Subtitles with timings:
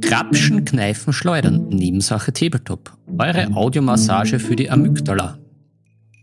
[0.00, 2.96] Krapschen, Kneifen, Schleudern, Nebensache Tabletop.
[3.18, 5.38] Eure Audiomassage für die Amygdala.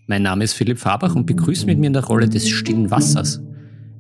[0.08, 3.40] Mein Name ist Philipp Fabach und begrüße mit mir in der Rolle des stillen Wassers,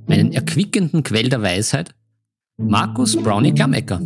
[0.07, 1.93] meinen erquickenden Quell der Weisheit,
[2.57, 4.01] Markus Brownie Klammecker.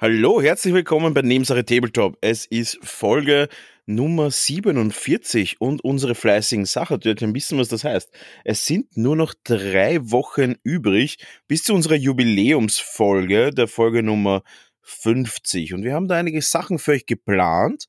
[0.00, 2.18] Hallo, herzlich willkommen bei Nebensache Tabletop.
[2.20, 3.48] Es ist Folge
[3.84, 8.08] Nummer 47 und unsere fleißigen Sachertörtchen wissen, was das heißt.
[8.44, 14.44] Es sind nur noch drei Wochen übrig bis zu unserer Jubiläumsfolge, der Folge Nummer
[14.82, 15.74] 50.
[15.74, 17.86] Und wir haben da einige Sachen für euch geplant.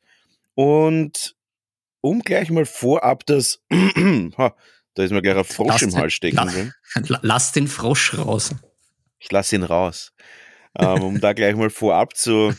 [0.55, 1.35] Und
[2.01, 4.53] um gleich mal vorab das, da
[4.95, 6.73] ist mir gleich ein Frosch lass im Hals stecken.
[7.05, 8.55] La, lass den Frosch raus.
[9.19, 10.11] Ich lass ihn raus.
[10.77, 12.53] Ähm, um da gleich mal vorab zu,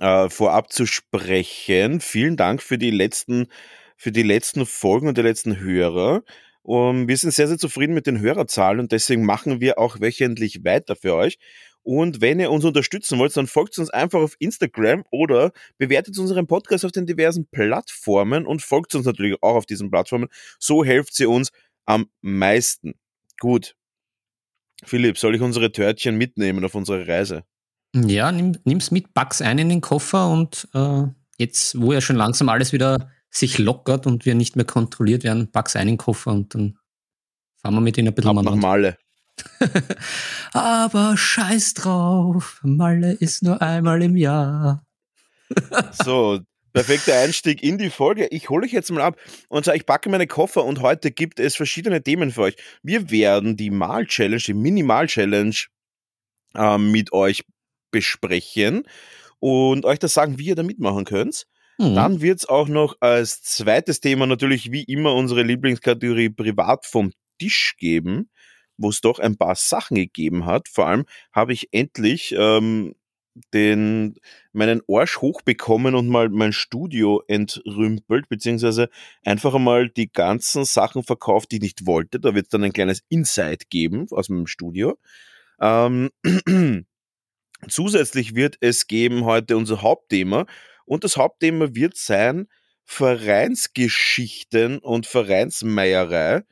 [0.00, 2.00] äh, vorab zu sprechen.
[2.00, 3.46] Vielen Dank für die letzten,
[3.96, 6.22] für die letzten Folgen und die letzten Hörer.
[6.62, 10.64] Und wir sind sehr, sehr zufrieden mit den Hörerzahlen und deswegen machen wir auch wöchentlich
[10.64, 11.38] weiter für euch.
[11.84, 16.48] Und wenn ihr uns unterstützen wollt, dann folgt uns einfach auf Instagram oder bewertet unseren
[16.48, 20.28] Podcast auf den diversen Plattformen und folgt uns natürlich auch auf diesen Plattformen.
[20.58, 21.52] So helft sie uns
[21.84, 22.94] am meisten.
[23.38, 23.76] Gut.
[24.84, 27.44] Philipp, soll ich unsere Törtchen mitnehmen auf unsere Reise?
[27.94, 31.04] Ja, nimm, nimm's mit, pack's ein in den Koffer und äh,
[31.38, 35.50] jetzt, wo ja schon langsam alles wieder sich lockert und wir nicht mehr kontrolliert werden,
[35.50, 36.78] pack's ein in den Koffer und dann
[37.60, 38.98] fahren wir mit ihnen ein bisschen Ab nach Malle.
[40.52, 44.84] Aber scheiß drauf, Malle ist nur einmal im Jahr.
[46.04, 46.40] so,
[46.76, 48.26] perfekter Einstieg in die Folge.
[48.26, 51.40] Ich hole euch jetzt mal ab und zwar, ich packe meine Koffer und heute gibt
[51.40, 52.56] es verschiedene Themen für euch.
[52.82, 55.56] Wir werden die Mal-Challenge, die Minimal-Challenge
[56.54, 57.44] äh, mit euch
[57.90, 58.82] besprechen
[59.38, 61.46] und euch das sagen, wie ihr da mitmachen könnt.
[61.78, 61.94] Mhm.
[61.94, 67.10] Dann wird es auch noch als zweites Thema natürlich wie immer unsere Lieblingskategorie privat vom
[67.38, 68.28] Tisch geben
[68.78, 70.68] wo es doch ein paar Sachen gegeben hat.
[70.68, 72.94] Vor allem habe ich endlich ähm,
[73.52, 74.16] den,
[74.52, 78.88] meinen Arsch hochbekommen und mal mein Studio entrümpelt, beziehungsweise
[79.24, 82.20] einfach einmal die ganzen Sachen verkauft, die ich nicht wollte.
[82.20, 84.98] Da wird es dann ein kleines Insight geben aus meinem Studio.
[85.60, 86.10] Ähm,
[87.68, 90.46] zusätzlich wird es geben heute unser Hauptthema
[90.84, 92.48] und das Hauptthema wird sein
[92.84, 96.42] Vereinsgeschichten und Vereinsmeierei.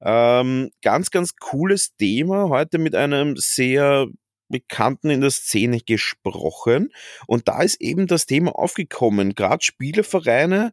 [0.00, 2.48] Ähm, ganz, ganz cooles Thema.
[2.48, 4.06] Heute mit einem sehr
[4.48, 6.92] Bekannten in der Szene gesprochen.
[7.26, 9.34] Und da ist eben das Thema aufgekommen.
[9.34, 10.72] Gerade Spielevereine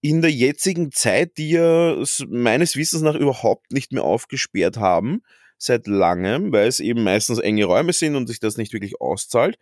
[0.00, 1.96] in der jetzigen Zeit, die ja
[2.28, 5.22] meines Wissens nach überhaupt nicht mehr aufgesperrt haben,
[5.56, 9.56] seit langem, weil es eben meistens enge Räume sind und sich das nicht wirklich auszahlt.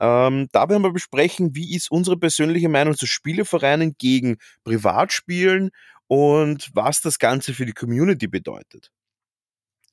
[0.00, 5.70] Ähm, da werden wir besprechen, wie ist unsere persönliche Meinung zu Spielevereinen gegen Privatspielen
[6.06, 8.90] und was das Ganze für die Community bedeutet.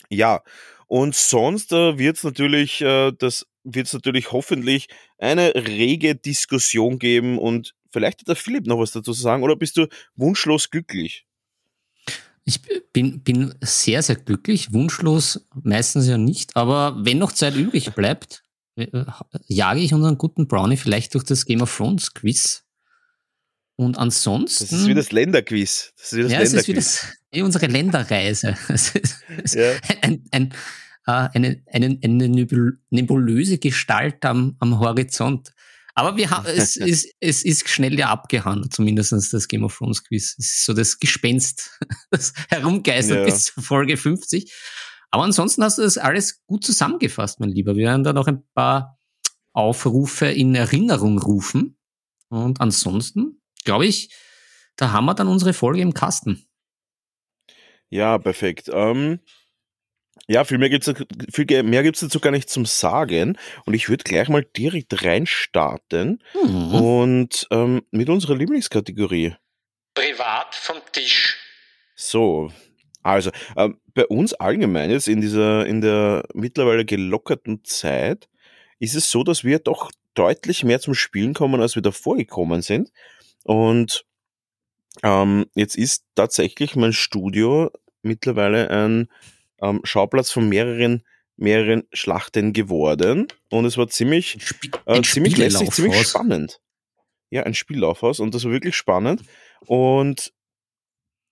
[0.10, 0.42] Ja,
[0.88, 4.88] und sonst äh, wird es natürlich, äh, das wird es natürlich hoffentlich
[5.18, 9.56] eine rege Diskussion geben und vielleicht hat der Philipp noch was dazu zu sagen oder
[9.56, 11.25] bist du wunschlos glücklich?
[12.44, 12.62] Ich
[12.94, 18.44] bin, bin sehr, sehr glücklich, wunschlos meistens ja nicht, aber wenn noch Zeit übrig bleibt,
[18.75, 18.88] äh,
[19.47, 22.65] jage ich unseren guten Brownie vielleicht durch das Game of Thrones Quiz
[23.75, 24.63] und ansonsten.
[24.63, 25.94] Das ist wie das Länderquiz.
[25.97, 26.53] Das ist wie das ja, Länderquiz.
[26.53, 28.56] es ist wie, das, wie unsere Länderreise.
[29.53, 29.72] ja.
[30.02, 30.53] ein, ein,
[31.08, 32.30] äh, eine, eine, eine
[32.90, 35.53] nebulöse Gestalt am, am Horizont.
[35.94, 40.03] Aber wir haben, es, ist, es ist schnell ja abgehandelt, zumindest das Game of Thrones
[40.03, 40.36] Quiz.
[40.38, 41.80] Es ist so das Gespenst,
[42.12, 43.25] das herumgeistert ja.
[43.25, 44.53] bis zur Folge 50.
[45.12, 47.75] Aber ansonsten hast du das alles gut zusammengefasst, mein Lieber.
[47.75, 49.00] Wir werden da noch ein paar
[49.53, 51.78] Aufrufe in Erinnerung rufen.
[52.28, 54.09] Und ansonsten glaube ich,
[54.78, 56.48] da haben wir dann unsere Folge im Kasten.
[57.90, 58.70] Ja, perfekt.
[58.74, 59.20] Ähm,
[60.28, 60.96] ja, viel mehr gibt es
[61.31, 63.38] viel mehr gibt's dazu gar nicht zum Sagen.
[63.66, 66.74] Und ich würde gleich mal direkt reinstarten mhm.
[66.74, 69.36] und ähm, mit unserer Lieblingskategorie.
[69.94, 71.38] Privat vom Tisch.
[71.96, 72.52] So,
[73.04, 78.28] also ähm, bei uns allgemein jetzt in dieser, in der mittlerweile gelockerten Zeit
[78.80, 82.62] ist es so, dass wir doch deutlich mehr zum Spielen kommen, als wir davor gekommen
[82.62, 82.92] sind.
[83.45, 84.06] Und
[85.03, 87.71] ähm, jetzt ist tatsächlich mein Studio
[88.01, 89.07] mittlerweile ein
[89.62, 91.03] ähm, Schauplatz von mehreren
[91.38, 94.38] mehreren Schlachten geworden und es war ziemlich
[94.86, 96.62] äh, ziemlich lässig, ziemlich spannend.
[97.30, 99.21] Ja, ein Spiellaufhaus und das war wirklich spannend
[99.65, 100.33] und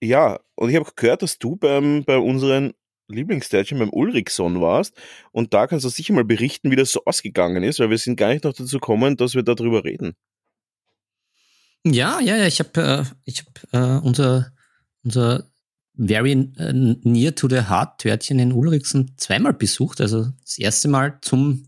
[0.01, 2.74] ja, und ich habe gehört, dass du beim bei unseren
[3.07, 4.94] Lieblingstärchen beim Ulrichson warst
[5.31, 8.18] und da kannst du sicher mal berichten, wie das so ausgegangen ist, weil wir sind
[8.18, 10.16] gar nicht noch dazu gekommen, dass wir darüber reden.
[11.85, 14.53] Ja, ja, ja, ich habe äh, ich hab, äh, unser,
[15.03, 15.50] unser
[15.95, 20.01] Very äh, Near to the Heart Törtchen in Ulrichsen zweimal besucht.
[20.01, 21.68] Also das erste Mal zum,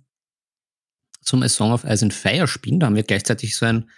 [1.21, 2.79] zum A Song of Ice and Fire spielen.
[2.79, 3.89] Da haben wir gleichzeitig so ein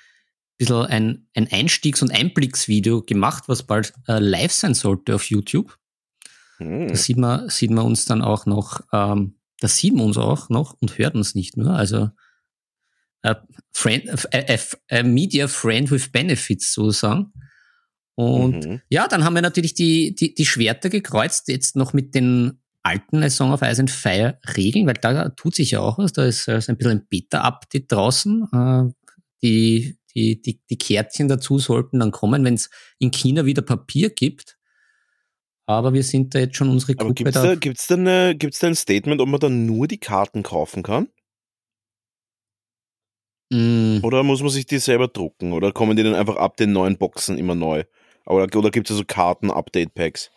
[0.57, 5.77] bisschen ein, ein Einstiegs- und Einblicksvideo gemacht, was bald äh, live sein sollte auf YouTube.
[6.57, 6.87] Hm.
[6.87, 10.49] Da sieht man, sieht man uns dann auch noch, ähm, da sieht man uns auch
[10.49, 11.73] noch und hört uns nicht nur.
[11.73, 12.09] Also
[13.27, 13.43] a,
[13.73, 14.57] friend, a,
[14.89, 17.31] a, Media Friend with Benefits sozusagen.
[18.15, 18.81] Und mhm.
[18.89, 23.21] ja, dann haben wir natürlich die, die, die Schwerter gekreuzt, jetzt noch mit den alten
[23.21, 26.13] A Song of Ice and Fire Regeln, weil da tut sich ja auch was.
[26.13, 28.47] Da ist also ein bisschen ein Beta-Update draußen.
[28.53, 28.93] Äh,
[29.43, 34.09] die, die, die, die Kärtchen dazu sollten dann kommen, wenn es in China wieder Papier
[34.09, 34.57] gibt.
[35.67, 37.05] Aber wir sind da jetzt schon unsere Gruppe.
[37.05, 39.87] Aber gibt es da, gibt's da, eine, gibt's da ein Statement, ob man dann nur
[39.87, 41.09] die Karten kaufen kann?
[43.49, 43.99] Mm.
[44.03, 45.53] Oder muss man sich die selber drucken?
[45.53, 47.83] Oder kommen die dann einfach ab den neuen Boxen immer neu?
[48.25, 50.29] Oder, oder gibt es also Karten-Update-Packs?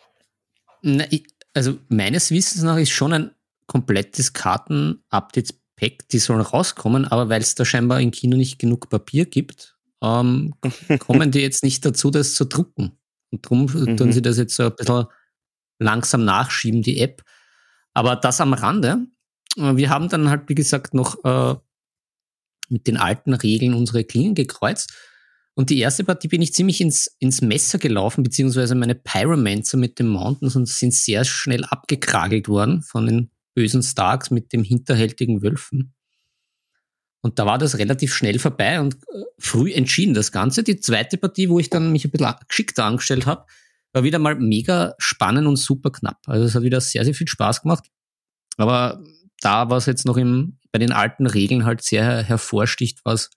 [1.53, 3.31] Also meines Wissens nach ist schon ein
[3.67, 9.25] komplettes Karten-Update-Pack, die sollen rauskommen, aber weil es da scheinbar im Kino nicht genug Papier
[9.25, 10.53] gibt, ähm,
[10.99, 12.97] kommen die jetzt nicht dazu, das zu drucken.
[13.31, 13.97] Und darum mhm.
[13.97, 15.05] tun sie das jetzt so ein bisschen
[15.79, 17.23] langsam nachschieben, die App.
[17.93, 19.05] Aber das am Rande.
[19.57, 21.55] Wir haben dann halt, wie gesagt, noch äh,
[22.71, 24.93] mit den alten Regeln unsere Klingen gekreuzt.
[25.53, 29.99] Und die erste Partie bin ich ziemlich ins, ins Messer gelaufen, beziehungsweise meine Pyromancer mit
[29.99, 35.41] den Mountains und sind sehr schnell abgekragelt worden von den bösen Starks mit dem hinterhältigen
[35.41, 35.93] Wölfen.
[37.21, 40.63] Und da war das relativ schnell vorbei und äh, früh entschieden das Ganze.
[40.63, 43.45] Die zweite Partie, wo ich dann mich ein bisschen geschickter angestellt habe,
[43.93, 46.19] war wieder mal mega spannend und super knapp.
[46.25, 47.83] Also es hat wieder sehr, sehr viel Spaß gemacht.
[48.57, 49.03] Aber
[49.41, 53.29] da war es jetzt noch im, bei den alten Regeln halt sehr hervorsticht, was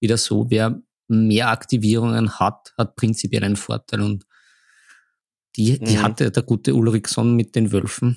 [0.00, 4.00] wieder so, wer mehr Aktivierungen hat, hat prinzipiell einen Vorteil.
[4.00, 4.26] Und
[5.56, 6.02] die, die mhm.
[6.02, 8.16] hatte der gute Ulrichson mit den Wölfen.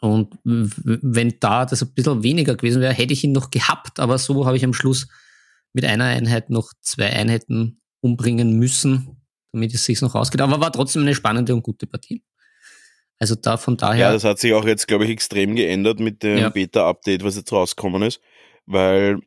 [0.00, 4.18] Und wenn da das ein bisschen weniger gewesen wäre, hätte ich ihn noch gehabt, aber
[4.18, 5.06] so habe ich am Schluss
[5.72, 10.40] mit einer Einheit noch zwei Einheiten umbringen müssen, damit es sich noch ausgeht.
[10.40, 12.24] Aber war trotzdem eine spannende und gute Partie.
[13.22, 14.06] Also da von daher.
[14.06, 16.48] Ja, das hat sich auch jetzt, glaube ich, extrem geändert mit dem ja.
[16.48, 18.20] Beta-Update, was jetzt rausgekommen ist,
[18.66, 19.20] weil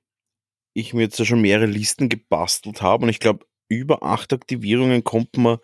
[0.73, 5.05] ich mir jetzt ja schon mehrere Listen gebastelt habe und ich glaube, über acht Aktivierungen
[5.05, 5.59] kommt man,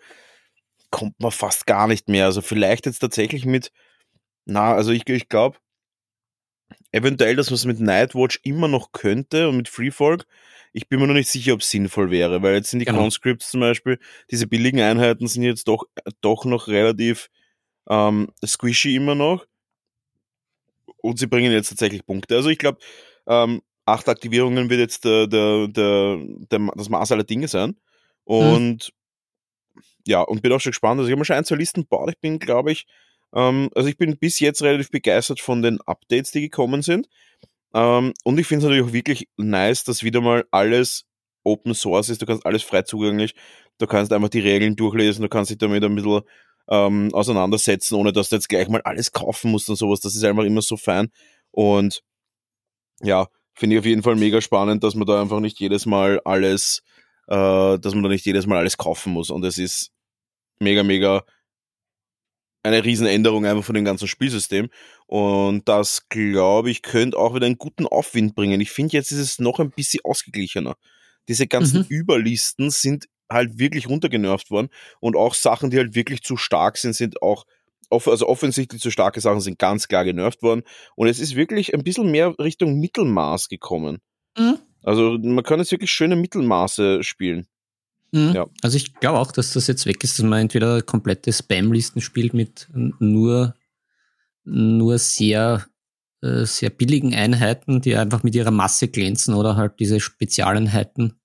[0.88, 2.24] kommt man fast gar nicht mehr.
[2.24, 3.70] Also vielleicht jetzt tatsächlich mit,
[4.46, 5.58] na, also ich, ich glaube,
[6.90, 10.24] eventuell, dass man es mit Nightwatch immer noch könnte und mit Freefolk.
[10.72, 13.00] Ich bin mir noch nicht sicher, ob es sinnvoll wäre, weil jetzt sind die genau.
[13.00, 13.98] Conscripts zum Beispiel,
[14.30, 15.84] diese billigen Einheiten sind jetzt doch,
[16.22, 17.28] doch noch relativ
[17.88, 19.46] ähm, squishy immer noch.
[20.98, 22.36] Und sie bringen jetzt tatsächlich Punkte.
[22.36, 22.78] Also ich glaube,
[23.26, 26.18] ähm, acht Aktivierungen wird jetzt der, der, der,
[26.48, 27.76] das Maß aller Dinge sein.
[28.24, 28.92] Und
[29.74, 29.82] mhm.
[30.06, 30.98] ja, und bin auch schon gespannt.
[30.98, 32.10] Also ich habe mir schon ein, zwei Listen gebaut.
[32.10, 32.86] Ich bin, glaube ich,
[33.34, 37.08] ähm, also ich bin bis jetzt relativ begeistert von den Updates, die gekommen sind.
[37.74, 41.06] Ähm, und ich finde es natürlich auch wirklich nice, dass wieder mal alles
[41.44, 42.22] Open Source ist.
[42.22, 43.34] Du kannst alles frei zugänglich.
[43.78, 45.22] Du kannst einfach die Regeln durchlesen.
[45.22, 46.22] Du kannst dich damit ein bisschen
[46.68, 50.00] ähm, auseinandersetzen, ohne dass du jetzt gleich mal alles kaufen musst und sowas.
[50.00, 51.10] Das ist einfach immer so fein.
[51.50, 52.02] Und
[53.00, 56.20] ja, finde ich auf jeden Fall mega spannend, dass man da einfach nicht jedes Mal
[56.24, 56.82] alles,
[57.28, 59.30] äh, dass man da nicht jedes Mal alles kaufen muss.
[59.30, 59.90] Und es ist
[60.60, 61.24] mega, mega
[62.62, 64.68] eine Riesenänderung einfach von dem ganzen Spielsystem.
[65.06, 68.60] Und das, glaube ich, könnte auch wieder einen guten Aufwind bringen.
[68.60, 70.76] Ich finde, jetzt ist es noch ein bisschen ausgeglichener.
[71.28, 71.86] Diese ganzen mhm.
[71.88, 74.68] Überlisten sind halt wirklich runtergenervt worden
[75.00, 77.44] und auch Sachen, die halt wirklich zu stark sind, sind auch
[77.90, 80.62] also offensichtlich zu starke Sachen sind ganz klar genervt worden
[80.96, 83.98] und es ist wirklich ein bisschen mehr Richtung Mittelmaß gekommen.
[84.38, 84.58] Mhm.
[84.82, 87.46] Also man kann jetzt wirklich schöne Mittelmaße spielen.
[88.12, 88.32] Mhm.
[88.34, 88.46] Ja.
[88.62, 92.34] Also ich glaube auch, dass das jetzt weg ist, dass man entweder komplette Spam-Listen spielt
[92.34, 93.54] mit nur,
[94.44, 95.66] nur sehr,
[96.20, 101.20] äh, sehr billigen Einheiten, die einfach mit ihrer Masse glänzen oder halt diese Spezialeinheiten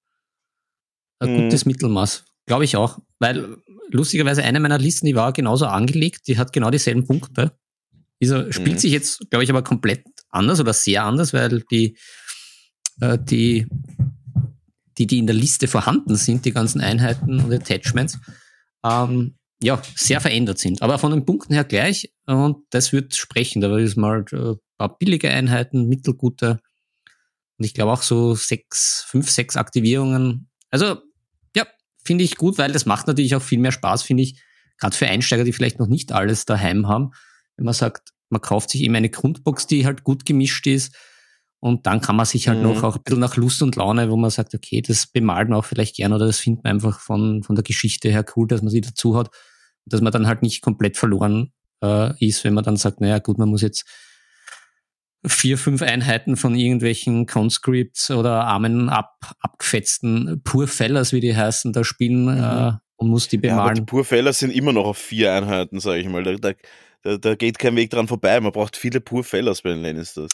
[1.20, 1.44] ein mhm.
[1.44, 2.26] gutes Mittelmaß.
[2.46, 3.00] Glaube ich auch.
[3.20, 3.58] Weil
[3.90, 7.58] lustigerweise eine meiner Listen, die war genauso angelegt, die hat genau dieselben Punkte.
[8.22, 8.80] Dieser spielt mhm.
[8.80, 11.98] sich jetzt, glaube ich, aber komplett anders oder sehr anders, weil die,
[13.02, 13.68] äh, die,
[14.98, 18.18] die, die in der Liste vorhanden sind, die ganzen Einheiten und Attachments,
[18.84, 20.82] ähm, ja, sehr verändert sind.
[20.82, 23.62] Aber von den Punkten her gleich und das wird sprechen.
[23.62, 26.60] Da ist mal ein paar billige Einheiten, mittelgute
[27.58, 30.50] und ich glaube auch so sechs, fünf, sechs Aktivierungen.
[30.70, 31.02] Also
[32.08, 34.42] finde ich gut, weil das macht natürlich auch viel mehr Spaß, finde ich,
[34.80, 37.12] gerade für Einsteiger, die vielleicht noch nicht alles daheim haben.
[37.56, 40.96] Wenn man sagt, man kauft sich eben eine Grundbox, die halt gut gemischt ist.
[41.60, 42.66] Und dann kann man sich halt mhm.
[42.66, 45.60] noch auch ein bisschen nach Lust und Laune, wo man sagt, okay, das bemalt man
[45.60, 48.62] auch vielleicht gern oder das findet man einfach von, von der Geschichte her cool, dass
[48.62, 49.30] man sie dazu hat.
[49.86, 51.52] dass man dann halt nicht komplett verloren
[51.84, 53.86] äh, ist, wenn man dann sagt, naja gut, man muss jetzt
[55.28, 61.84] vier, fünf Einheiten von irgendwelchen Conscripts oder armen, ab, abgefetzten Purfellers, wie die heißen, da
[61.84, 62.44] spielen mhm.
[62.44, 63.58] äh, und muss die bemalen.
[63.58, 66.24] Ja, aber die Purfellers sind immer noch auf vier Einheiten, sage ich mal.
[66.24, 66.54] Da,
[67.04, 68.40] da, da, geht kein Weg dran vorbei.
[68.40, 70.32] Man braucht viele Purfellers bei den Lannisters.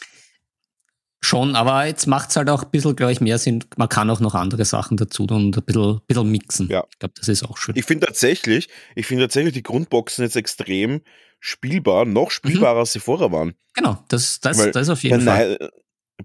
[1.24, 3.64] Schon, aber jetzt macht es halt auch ein bisschen, glaube ich, mehr Sinn.
[3.78, 6.68] Man kann auch noch andere Sachen dazu tun und ein bisschen, bisschen mixen.
[6.68, 6.84] Ja.
[6.90, 7.74] Ich glaube, das ist auch schön.
[7.76, 11.00] Ich finde tatsächlich, ich finde tatsächlich die Grundboxen jetzt extrem
[11.44, 12.80] spielbar, noch spielbarer, mhm.
[12.80, 13.52] als sie vorher waren.
[13.74, 15.58] Genau, das, das, das ist auf jeden Fall.
[15.58, 15.70] Night,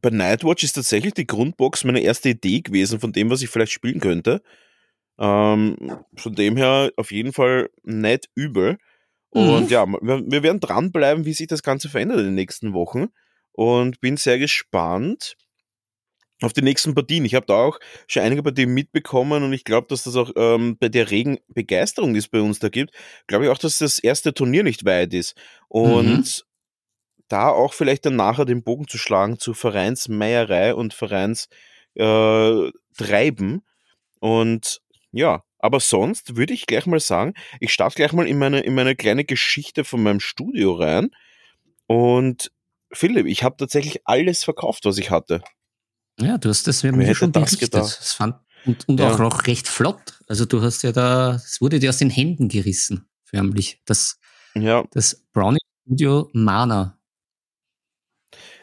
[0.01, 3.73] bei Nightwatch ist tatsächlich die Grundbox meine erste Idee gewesen von dem, was ich vielleicht
[3.73, 4.41] spielen könnte.
[5.19, 5.75] Ähm,
[6.15, 8.77] von dem her auf jeden Fall nicht übel.
[9.31, 9.67] Und mhm.
[9.67, 13.07] ja, wir, wir werden dranbleiben, wie sich das Ganze verändert in den nächsten Wochen.
[13.51, 15.35] Und bin sehr gespannt
[16.41, 17.25] auf die nächsten Partien.
[17.25, 20.77] Ich habe da auch schon einige Partien mitbekommen und ich glaube, dass das auch ähm,
[20.79, 22.93] bei der regen Begeisterung, die es bei uns da gibt,
[23.27, 25.35] glaube ich auch, dass das erste Turnier nicht weit ist.
[25.67, 26.23] Und mhm.
[27.27, 33.55] da auch vielleicht dann nachher den Bogen zu schlagen zu Vereinsmeierei und Vereinstreiben.
[33.55, 33.59] Äh,
[34.19, 34.81] und
[35.11, 38.75] ja, aber sonst würde ich gleich mal sagen, ich starte gleich mal in meine, in
[38.75, 41.09] meine kleine Geschichte von meinem Studio rein.
[41.87, 42.51] Und
[42.91, 45.41] Philipp, ich habe tatsächlich alles verkauft, was ich hatte.
[46.21, 47.73] Ja, du hast das mir schon das berichtet.
[47.73, 48.35] Das fand,
[48.65, 49.11] und, und ja.
[49.11, 50.19] auch noch recht flott.
[50.27, 53.81] Also du hast ja da, es wurde dir aus den Händen gerissen, förmlich.
[53.85, 54.19] Das,
[54.55, 54.83] ja.
[54.91, 56.99] das Brownie Studio Mana.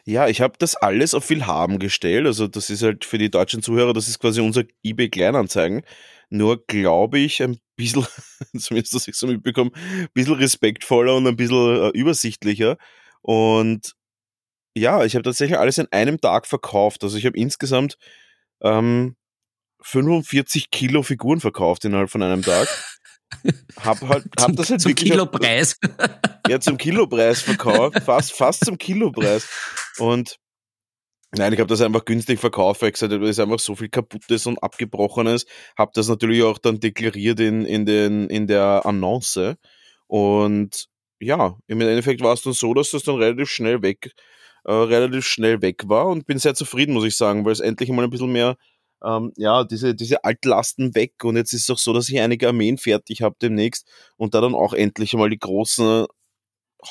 [0.04, 2.26] Ja, ich habe das alles auf viel haben gestellt.
[2.26, 5.82] Also das ist halt für die deutschen Zuhörer, das ist quasi unser eBay Kleinanzeigen.
[6.28, 8.06] Nur glaube ich ein bisschen,
[8.56, 12.76] zumindest dass ich so mitbekomme, ein bisschen respektvoller und ein bisschen äh, übersichtlicher.
[13.22, 13.95] Und
[14.76, 17.02] ja, ich habe tatsächlich alles in einem Tag verkauft.
[17.02, 17.96] Also ich habe insgesamt
[18.60, 19.16] ähm,
[19.80, 22.68] 45 Kilo Figuren verkauft innerhalb von einem Tag.
[23.82, 25.78] Hab halt, hab das halt zum Kilopreis.
[25.82, 26.08] Auf,
[26.48, 29.48] ja, zum Kilopreis verkauft, fast, fast zum Kilopreis.
[29.98, 30.36] Und
[31.32, 33.76] nein, ich habe das einfach günstig verkauft, weil ich gesagt habe, da ist einfach so
[33.76, 35.46] viel kaputtes und abgebrochenes.
[35.78, 39.56] Habe das natürlich auch dann deklariert in, in, den, in der Annonce.
[40.06, 44.12] Und ja, im Endeffekt war es dann so, dass das dann relativ schnell weg
[44.66, 47.90] äh, relativ schnell weg war und bin sehr zufrieden, muss ich sagen, weil es endlich
[47.90, 48.56] mal ein bisschen mehr,
[49.04, 52.48] ähm, ja, diese, diese Altlasten weg und jetzt ist es auch so, dass ich einige
[52.48, 56.06] Armeen fertig habe demnächst und da dann auch endlich mal die großen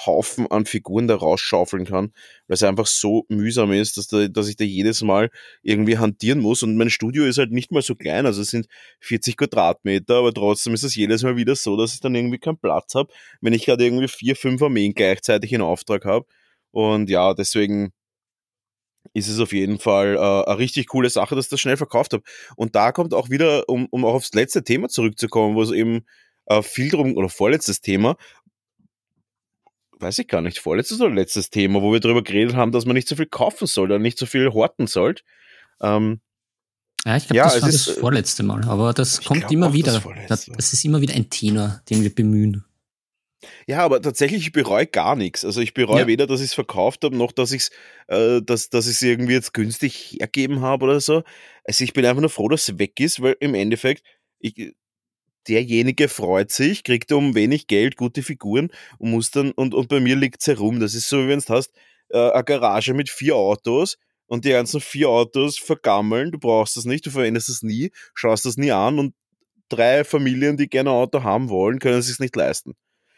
[0.06, 2.12] Haufen an Figuren da rausschaufeln kann,
[2.48, 5.30] weil es einfach so mühsam ist, dass, da, dass ich da jedes Mal
[5.62, 6.64] irgendwie hantieren muss.
[6.64, 8.68] Und mein Studio ist halt nicht mal so klein, also es sind
[9.02, 12.58] 40 Quadratmeter, aber trotzdem ist es jedes Mal wieder so, dass ich dann irgendwie keinen
[12.58, 16.26] Platz habe, wenn ich gerade irgendwie vier, fünf Armeen gleichzeitig in Auftrag habe.
[16.76, 17.94] Und ja, deswegen
[19.14, 22.12] ist es auf jeden Fall äh, eine richtig coole Sache, dass ich das schnell verkauft
[22.12, 22.24] habe.
[22.58, 26.06] Und da kommt auch wieder, um, um auch aufs letzte Thema zurückzukommen, wo es eben
[26.48, 28.18] äh, viel drum, oder vorletztes Thema,
[30.00, 32.96] weiß ich gar nicht, vorletztes oder letztes Thema, wo wir darüber geredet haben, dass man
[32.96, 35.16] nicht so viel kaufen soll oder nicht so viel horten soll.
[35.82, 36.20] Ähm,
[37.06, 40.04] ja, ich glaube, ja, das war das vorletzte Mal, aber das kommt immer wieder.
[40.28, 42.65] Das, das, ist immer wieder ein Tenor, den wir bemühen.
[43.68, 45.46] Ja, aber tatsächlich, ich bereue gar nichts.
[45.46, 46.08] Also ich bereue ja.
[46.08, 47.72] weder, dass ich es verkauft habe, noch dass ich es
[48.08, 51.24] äh, dass, dass ich's irgendwie jetzt günstig hergeben habe oder so.
[51.64, 54.04] Also ich bin einfach nur froh, dass es weg ist, weil im Endeffekt,
[54.40, 54.74] ich,
[55.48, 60.00] derjenige freut sich, kriegt um wenig Geld gute Figuren und muss dann, und, und bei
[60.00, 60.80] mir liegt es herum.
[60.80, 61.72] Das ist so, wie wenn du hast,
[62.10, 63.98] äh, eine Garage mit vier Autos
[64.28, 68.46] und die ganzen vier Autos vergammeln, du brauchst das nicht, du verwendest es nie, schaust
[68.46, 69.14] das nie an und
[69.70, 72.74] drei Familien, die gerne ein Auto haben wollen, können es sich nicht leisten.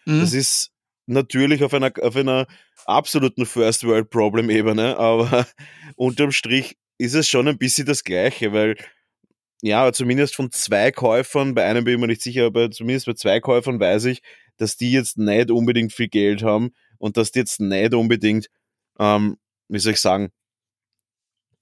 [0.08, 0.22] Mhm.
[0.22, 0.72] Das ist
[1.06, 2.48] natürlich auf einer, auf einer
[2.86, 5.46] absoluten First World Problem Ebene, aber
[5.96, 8.78] unterm Strich ist es schon ein bisschen das Gleiche, weil
[9.62, 13.14] ja, zumindest von zwei Käufern, bei einem bin ich mir nicht sicher, aber zumindest bei
[13.14, 14.22] zwei Käufern weiß ich,
[14.58, 18.48] dass die jetzt nicht unbedingt viel Geld haben und dass die jetzt nicht unbedingt,
[19.00, 19.38] ähm,
[19.68, 20.32] wie soll ich sagen,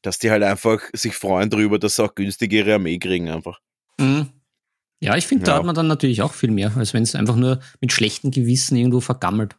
[0.01, 3.59] dass die halt einfach sich freuen darüber, dass sie auch günstig ihre Armee kriegen einfach.
[3.99, 4.29] Mhm.
[4.99, 7.35] Ja, ich finde, da hat man dann natürlich auch viel mehr, als wenn es einfach
[7.35, 9.55] nur mit schlechtem Gewissen irgendwo vergammelt.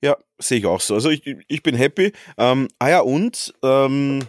[0.00, 0.94] Ja, sehe ich auch so.
[0.94, 2.12] Also ich, ich bin happy.
[2.36, 4.26] Ähm, ah ja, und ähm,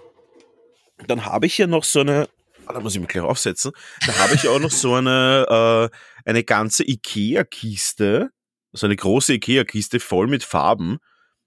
[1.08, 2.30] dann habe ich ja noch so eine,
[2.66, 3.72] ah, da muss ich mich gleich aufsetzen,
[4.06, 8.30] da habe ich auch noch so eine, äh, eine ganze Ikea-Kiste,
[8.72, 11.00] so eine große Ikea-Kiste voll mit Farben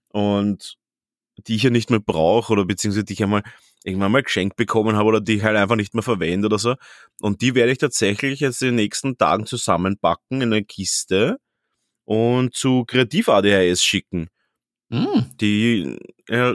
[0.09, 0.77] und
[1.47, 3.43] die ich ja nicht mehr brauche oder beziehungsweise die ich einmal
[3.85, 6.75] irgendwann mal geschenkt bekommen habe oder die ich halt einfach nicht mehr verwende oder so.
[7.21, 11.39] Und die werde ich tatsächlich jetzt in den nächsten Tagen zusammenpacken in eine Kiste
[12.05, 14.29] und zu Kreativ ADHS schicken.
[14.89, 15.21] Mm.
[15.41, 16.55] Die, äh,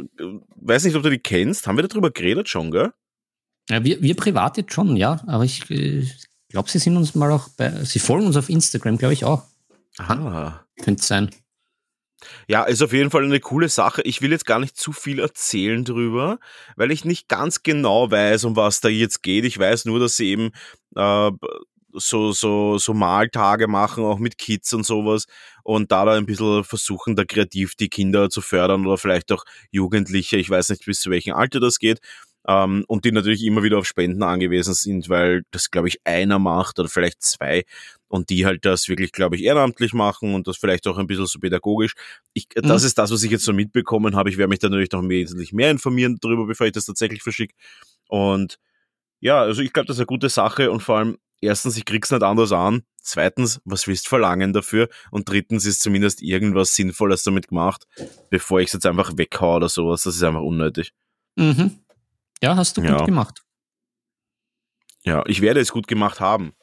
[0.55, 1.67] weiß nicht, ob du die kennst.
[1.67, 2.91] Haben wir darüber geredet schon, gell?
[3.69, 5.21] Ja, wir, wir privat jetzt schon, ja.
[5.27, 6.07] Aber ich äh,
[6.49, 9.43] glaube, sie sind uns mal auch bei, sie folgen uns auf Instagram, glaube ich auch.
[9.97, 10.65] Ah.
[10.81, 11.29] Könnte sein.
[12.47, 14.01] Ja, ist auf jeden Fall eine coole Sache.
[14.03, 16.39] Ich will jetzt gar nicht zu viel erzählen drüber,
[16.75, 19.45] weil ich nicht ganz genau weiß, um was da jetzt geht.
[19.45, 20.51] Ich weiß nur, dass sie eben
[20.95, 21.31] äh,
[21.93, 25.25] so, so, so Maltage machen, auch mit Kids und sowas.
[25.63, 29.43] Und da da ein bisschen versuchen, da kreativ die Kinder zu fördern oder vielleicht auch
[29.71, 30.37] Jugendliche.
[30.37, 31.99] Ich weiß nicht, bis zu welchem Alter das geht.
[32.47, 36.39] Ähm, und die natürlich immer wieder auf Spenden angewiesen sind, weil das, glaube ich, einer
[36.39, 37.63] macht oder vielleicht zwei
[38.09, 41.25] und die halt das wirklich, glaube ich, ehrenamtlich machen und das vielleicht auch ein bisschen
[41.25, 41.93] so pädagogisch.
[42.33, 42.67] Ich, mhm.
[42.67, 44.29] Das ist das, was ich jetzt so mitbekommen habe.
[44.29, 47.55] Ich werde mich da natürlich noch wesentlich mehr informieren darüber, bevor ich das tatsächlich verschicke.
[48.07, 48.59] Und
[49.19, 52.11] ja, also ich glaube, das ist eine gute Sache und vor allem, erstens, ich krieg's
[52.11, 52.83] nicht anders an.
[53.01, 54.89] Zweitens, was willst du verlangen dafür?
[55.11, 57.87] Und drittens ist zumindest irgendwas Sinnvolles damit gemacht,
[58.29, 60.03] bevor ich es jetzt einfach weghaue oder sowas.
[60.03, 60.93] Das ist einfach unnötig.
[61.35, 61.82] Mhm.
[62.43, 63.05] Ja, hast du gut ja.
[63.05, 63.41] gemacht.
[65.05, 66.53] Ja, ich werde es gut gemacht haben.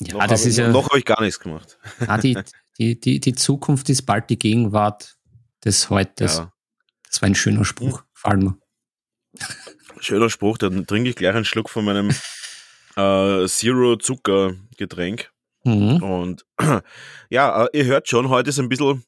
[0.00, 0.68] Ja, noch das ist ja.
[0.68, 1.78] Noch habe ich gar nichts gemacht.
[2.06, 2.38] Ah, die,
[2.78, 5.18] die, die, die Zukunft ist bald die Gegenwart
[5.62, 6.38] des Heutes.
[6.38, 6.52] Ja.
[7.06, 8.02] Das war ein schöner Spruch.
[8.14, 8.58] Gefallen mir.
[10.00, 12.08] Schöner Spruch, dann trinke ich gleich einen Schluck von meinem
[12.96, 15.30] äh, Zero-Zucker-Getränk.
[15.64, 16.02] Mhm.
[16.02, 16.46] Und
[17.28, 19.04] ja, äh, ihr hört schon, heute ist ein bisschen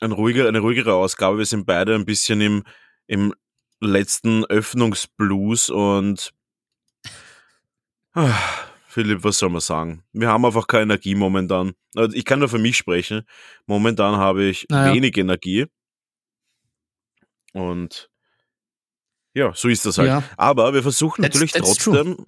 [0.00, 1.36] ein ruhiger, eine ruhigere Ausgabe.
[1.36, 2.64] Wir sind beide ein bisschen im,
[3.06, 3.34] im
[3.80, 6.32] letzten Öffnungsblues und
[8.14, 8.38] ah,
[8.86, 10.04] Philipp, was soll man sagen?
[10.12, 11.72] Wir haben einfach keine Energie momentan.
[11.96, 13.22] Also ich kann nur für mich sprechen.
[13.66, 14.94] Momentan habe ich naja.
[14.94, 15.66] wenig Energie.
[17.52, 18.08] Und
[19.34, 20.08] ja, so ist das halt.
[20.08, 20.22] Ja.
[20.36, 22.26] Aber wir versuchen that's, natürlich that's trotzdem, true.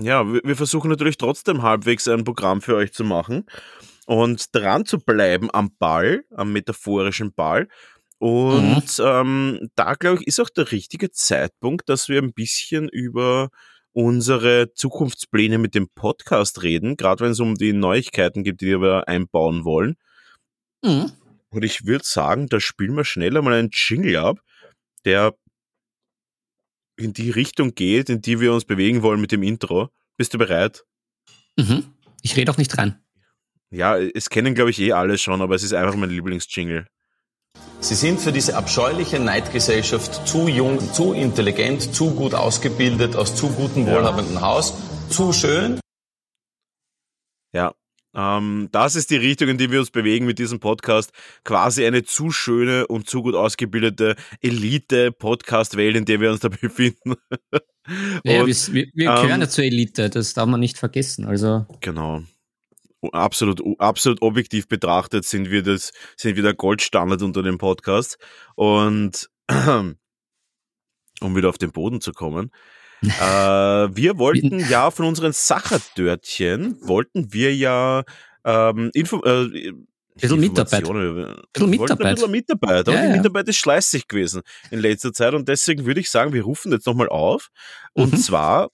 [0.00, 3.46] ja, wir, wir, versuchen natürlich trotzdem halbwegs ein Programm für euch zu machen
[4.06, 7.68] und dran zu bleiben am Ball, am metaphorischen Ball
[8.22, 9.04] und mhm.
[9.04, 13.50] ähm, da, glaube ich, ist auch der richtige Zeitpunkt, dass wir ein bisschen über
[13.90, 19.08] unsere Zukunftspläne mit dem Podcast reden, gerade wenn es um die Neuigkeiten geht, die wir
[19.08, 19.96] einbauen wollen.
[20.84, 21.10] Mhm.
[21.50, 24.38] Und ich würde sagen, da spielen wir schneller mal einen Jingle ab,
[25.04, 25.34] der
[26.96, 29.88] in die Richtung geht, in die wir uns bewegen wollen mit dem Intro.
[30.16, 30.84] Bist du bereit?
[31.56, 31.92] Mhm.
[32.22, 33.02] Ich rede auch nicht rein.
[33.70, 36.86] Ja, es kennen, glaube ich, eh alle schon, aber es ist einfach mein Lieblingsjingle.
[37.82, 43.48] Sie sind für diese abscheuliche Neidgesellschaft zu jung, zu intelligent, zu gut ausgebildet, aus zu
[43.48, 44.72] gutem, wohlhabenden Haus,
[45.10, 45.80] zu schön.
[47.52, 47.74] Ja,
[48.14, 51.10] ähm, das ist die Richtung, in die wir uns bewegen mit diesem Podcast.
[51.42, 57.16] Quasi eine zu schöne und zu gut ausgebildete Elite-Podcast-Welt, in der wir uns da befinden.
[58.22, 61.24] ja, und, wir, wir gehören ähm, ja zur Elite, das darf man nicht vergessen.
[61.24, 61.66] Also.
[61.80, 62.22] Genau
[63.12, 68.18] absolut, absolut objektiv betrachtet sind wir das, sind wir der Goldstandard unter dem Podcast.
[68.54, 72.50] Und um wieder auf den Boden zu kommen.
[73.02, 78.04] äh, wir wollten ja von unseren Sachertörtchen, wollten wir ja
[78.44, 79.72] ähm, Info äh,
[80.14, 80.82] bisschen Mitarbeit.
[80.82, 82.06] Bisschen Mitarbeit.
[82.06, 82.88] Ein bisschen Mitarbeit.
[82.88, 86.32] Aber ja, die Mitarbeit ist schleißig gewesen in letzter Zeit und deswegen würde ich sagen,
[86.32, 87.48] wir rufen jetzt nochmal auf.
[87.94, 88.18] Und mhm.
[88.18, 88.68] zwar,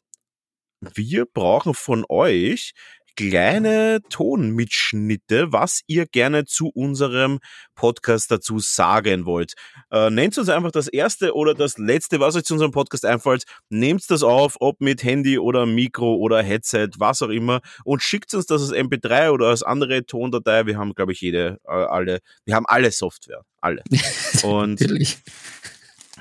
[0.80, 2.72] wir brauchen von euch
[3.18, 7.40] kleine Tonmitschnitte, was ihr gerne zu unserem
[7.74, 9.54] Podcast dazu sagen wollt.
[9.90, 13.42] Äh, nennt uns einfach das erste oder das letzte, was euch zu unserem Podcast einfällt.
[13.70, 18.34] Nehmt das auf, ob mit Handy oder Mikro oder Headset, was auch immer, und schickt
[18.34, 20.66] uns das als MP3 oder als andere Tondatei.
[20.66, 23.82] Wir haben, glaube ich, jede, äh, alle, wir haben alle Software, alle.
[24.44, 25.18] Und Natürlich.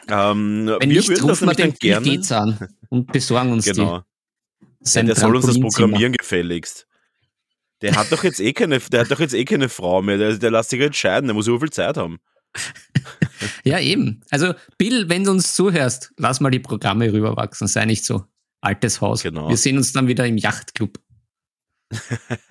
[0.09, 3.99] Ähm, Wenn wir nicht, würden das nämlich dann gerne an und besorgen uns genau.
[3.99, 4.06] die.
[4.93, 6.87] Ja, der soll uns das programmieren gefälligst.
[7.81, 10.17] Der hat doch jetzt eh keine, der hat doch jetzt eh keine Frau mehr.
[10.17, 12.17] Der, der lässt sich entscheiden, der muss so viel Zeit haben.
[13.63, 14.21] ja, eben.
[14.31, 17.67] Also, Bill, wenn du uns zuhörst, lass mal die Programme rüberwachsen.
[17.67, 18.23] Sei nicht so
[18.61, 19.23] altes Haus.
[19.23, 19.49] Genau.
[19.49, 20.99] Wir sehen uns dann wieder im Yachtclub.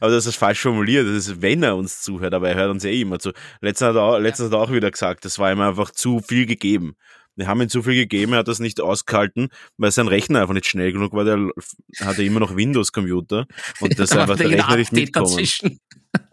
[0.00, 1.06] aber das ist falsch formuliert.
[1.06, 3.32] Das ist, wenn er uns zuhört, aber er hört uns eh immer zu.
[3.60, 6.20] Letztens hat er auch, letztens hat er auch wieder gesagt, das war ihm einfach zu
[6.20, 6.96] viel gegeben.
[7.36, 10.54] Wir haben ihm zu viel gegeben, er hat das nicht ausgehalten, weil sein Rechner einfach
[10.54, 11.24] nicht schnell genug war.
[11.24, 11.50] Der
[12.00, 13.46] hatte immer noch Windows-Computer
[13.80, 15.48] und das einfach der Rechner nicht mitkommen.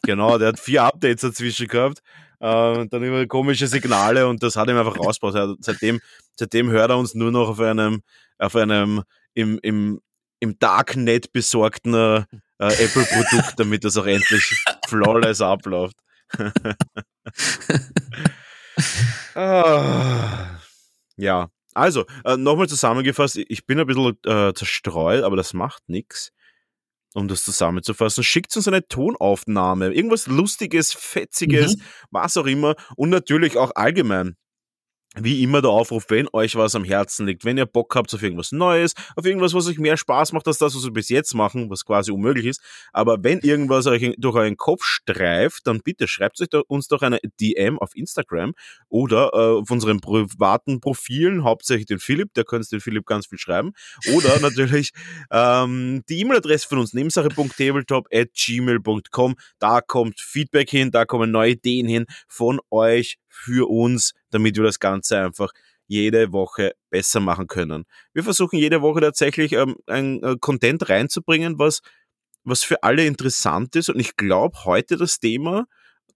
[0.04, 2.04] Genau, der hat vier Updates dazwischen gehabt.
[2.40, 5.58] Äh, dann immer komische Signale und das hat ihm einfach rausgebracht.
[5.60, 6.00] Seitdem,
[6.36, 8.02] seitdem hört er uns nur noch auf einem,
[8.38, 10.02] auf einem im, im,
[10.40, 12.24] im Darknet besorgten äh,
[12.58, 14.44] Apple-Produkt, damit das auch endlich
[14.88, 15.98] flawless abläuft.
[19.36, 20.62] ah.
[21.22, 26.32] Ja, also, äh, nochmal zusammengefasst, ich bin ein bisschen äh, zerstreut, aber das macht nichts.
[27.14, 31.82] Um das zusammenzufassen, schickt uns eine Tonaufnahme, irgendwas Lustiges, Fetziges, mhm.
[32.10, 34.36] was auch immer und natürlich auch allgemein.
[35.16, 38.24] Wie immer der Aufruf, wenn euch was am Herzen liegt, wenn ihr Bock habt auf
[38.24, 41.34] irgendwas Neues, auf irgendwas, was euch mehr Spaß macht als das, was wir bis jetzt
[41.34, 42.62] machen, was quasi unmöglich ist.
[42.94, 47.20] Aber wenn irgendwas euch durch euren Kopf streift, dann bitte schreibt euch uns doch eine
[47.42, 48.54] DM auf Instagram
[48.88, 53.38] oder äh, auf unseren privaten Profilen, hauptsächlich den Philipp, der könnt den Philipp ganz viel
[53.38, 53.74] schreiben.
[54.16, 54.92] Oder natürlich
[55.30, 59.36] ähm, die E-Mail-Adresse von uns, nebensache.tabletop.gmail.com.
[59.60, 64.64] Da kommt Feedback hin, da kommen neue Ideen hin von euch für uns, damit wir
[64.64, 65.52] das Ganze einfach
[65.88, 67.86] jede Woche besser machen können.
[68.14, 71.82] Wir versuchen jede Woche tatsächlich ähm, ein äh, Content reinzubringen, was,
[72.44, 73.90] was für alle interessant ist.
[73.90, 75.66] Und ich glaube, heute das Thema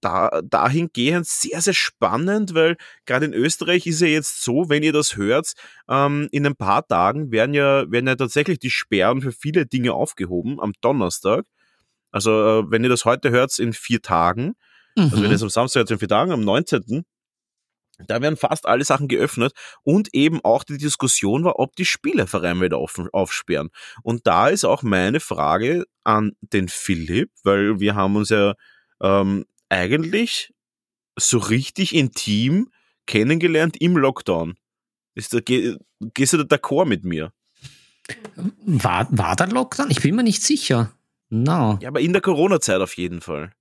[0.01, 4.93] da, dahingehend sehr, sehr spannend, weil gerade in Österreich ist ja jetzt so, wenn ihr
[4.93, 5.54] das hört,
[5.89, 9.93] ähm, in ein paar Tagen werden ja, werden ja tatsächlich die Sperren für viele Dinge
[9.93, 11.45] aufgehoben am Donnerstag.
[12.12, 14.56] Also äh, wenn ihr das heute hört, in vier Tagen.
[14.96, 15.04] Mhm.
[15.04, 17.06] Also wenn ihr es am Samstag hört, in vier Tagen, am 19.
[18.08, 19.54] Da werden fast alle Sachen geöffnet
[19.84, 23.70] und eben auch die Diskussion war, ob die Spielevereine wieder offen, aufsperren.
[24.04, 28.54] Und da ist auch meine Frage an den Philipp, weil wir haben uns ja
[29.02, 30.54] ähm, eigentlich
[31.18, 32.70] so richtig intim
[33.06, 34.56] kennengelernt im Lockdown.
[35.14, 35.78] Ist da, geh,
[36.14, 37.32] gehst du da d'accord mit mir?
[38.36, 39.90] War, war der Lockdown?
[39.90, 40.92] Ich bin mir nicht sicher.
[41.30, 41.80] No.
[41.82, 43.52] Ja, aber in der Corona-Zeit auf jeden Fall.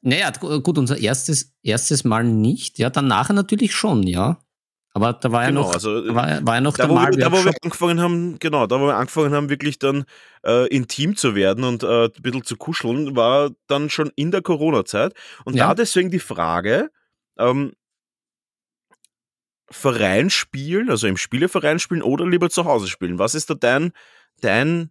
[0.00, 2.78] Naja, gut, unser erstes, erstes Mal nicht.
[2.78, 4.38] Ja, dann nachher natürlich schon, ja.
[4.94, 7.10] Aber da war genau, ja noch, also, war, war ja noch da, der wo wir,
[7.10, 10.04] Da, wo wir angefangen haben, genau, da, wo wir angefangen haben, wirklich dann
[10.44, 14.42] äh, intim zu werden und äh, ein bisschen zu kuscheln, war dann schon in der
[14.42, 15.14] Corona-Zeit.
[15.44, 15.68] Und ja.
[15.68, 16.90] da deswegen die Frage,
[17.38, 17.72] ähm,
[19.70, 23.18] Verein spielen, also im Spieleverein spielen oder lieber zu Hause spielen?
[23.18, 23.92] Was ist da dein,
[24.40, 24.90] dein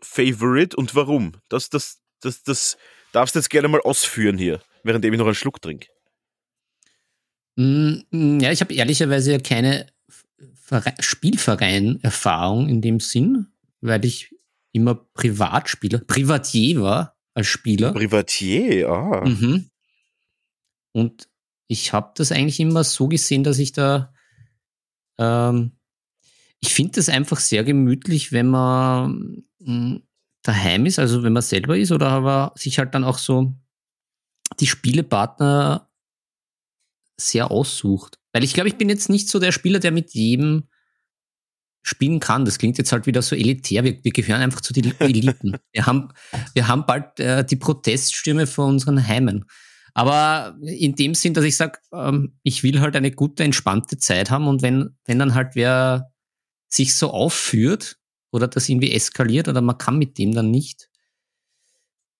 [0.00, 1.32] Favorite und warum?
[1.48, 2.76] Das, das, das, das,
[3.12, 5.88] darfst du jetzt gerne mal ausführen hier, während ich noch einen Schluck trinke.
[7.56, 9.86] Mm, mm, ja, ich habe ehrlicherweise ja keine
[11.00, 13.46] Spielverein-Erfahrung in dem Sinn,
[13.80, 14.34] weil ich
[14.72, 17.92] immer Privatspieler, Privatier war als Spieler.
[17.92, 19.26] Privatier, ah.
[19.26, 19.70] Mhm.
[20.92, 21.28] Und
[21.68, 24.12] ich habe das eigentlich immer so gesehen, dass ich da,
[25.18, 25.72] ähm,
[26.60, 30.02] ich finde das einfach sehr gemütlich, wenn man mh, mm,
[30.48, 33.54] daheim ist, also wenn man selber ist, oder aber sich halt dann auch so
[34.60, 35.90] die Spielepartner
[37.16, 38.18] sehr aussucht.
[38.32, 40.68] Weil ich glaube, ich bin jetzt nicht so der Spieler, der mit jedem
[41.82, 42.44] spielen kann.
[42.44, 43.84] Das klingt jetzt halt wieder so elitär.
[43.84, 45.56] Wir, wir gehören einfach zu den Eliten.
[45.72, 46.08] wir, haben,
[46.54, 49.44] wir haben bald äh, die Proteststürme vor unseren Heimen.
[49.94, 54.30] Aber in dem Sinn, dass ich sage, ähm, ich will halt eine gute, entspannte Zeit
[54.30, 56.12] haben und wenn, wenn dann halt wer
[56.68, 57.97] sich so aufführt,
[58.30, 60.88] oder das irgendwie eskaliert oder man kann mit dem dann nicht.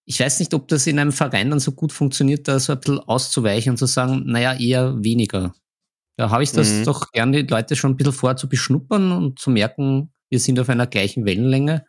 [0.05, 2.79] Ich weiß nicht, ob das in einem Verein dann so gut funktioniert, da so ein
[2.79, 5.53] bisschen auszuweichen und zu sagen, naja, eher weniger.
[6.17, 6.85] Da habe ich das mhm.
[6.85, 10.59] doch gerne die Leute schon ein bisschen vor zu beschnuppern und zu merken, wir sind
[10.59, 11.85] auf einer gleichen Wellenlänge.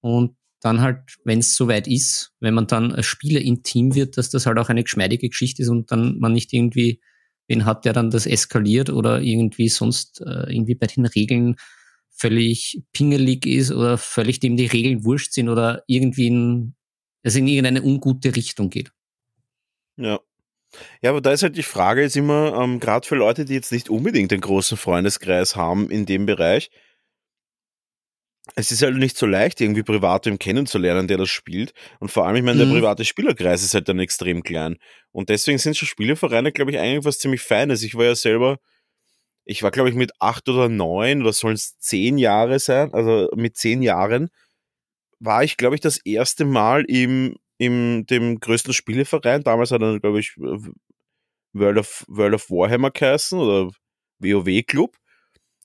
[0.00, 4.30] Und dann halt, wenn es soweit ist, wenn man dann als Spieler intim wird, dass
[4.30, 7.00] das halt auch eine geschmeidige Geschichte ist und dann man nicht irgendwie
[7.46, 11.56] wen hat, der dann das eskaliert oder irgendwie sonst äh, irgendwie bei den Regeln
[12.18, 16.74] völlig pingelig ist oder völlig dem die Regeln wurscht sind oder irgendwie in,
[17.22, 18.90] also in irgendeine ungute Richtung geht.
[19.96, 20.20] Ja.
[21.00, 23.72] Ja, aber da ist halt die Frage ist immer, ähm, gerade für Leute, die jetzt
[23.72, 26.70] nicht unbedingt einen großen Freundeskreis haben in dem Bereich,
[28.54, 31.72] es ist halt nicht so leicht, irgendwie Privatem kennenzulernen, der das spielt.
[32.00, 32.70] Und vor allem, ich meine, mhm.
[32.70, 34.76] der private Spielerkreis ist halt dann extrem klein.
[35.12, 37.82] Und deswegen sind schon Spielevereine, glaube ich, eigentlich was ziemlich Feines.
[37.82, 38.58] Ich war ja selber
[39.48, 43.30] ich war, glaube ich, mit acht oder neun oder sollen es zehn Jahre sein, also
[43.34, 44.28] mit zehn Jahren,
[45.20, 49.42] war ich, glaube ich, das erste Mal im, im dem größten Spieleverein.
[49.42, 50.36] Damals hat er, glaube ich,
[51.54, 53.70] World of, World of Warhammer geheißen oder
[54.18, 54.96] WoW Club.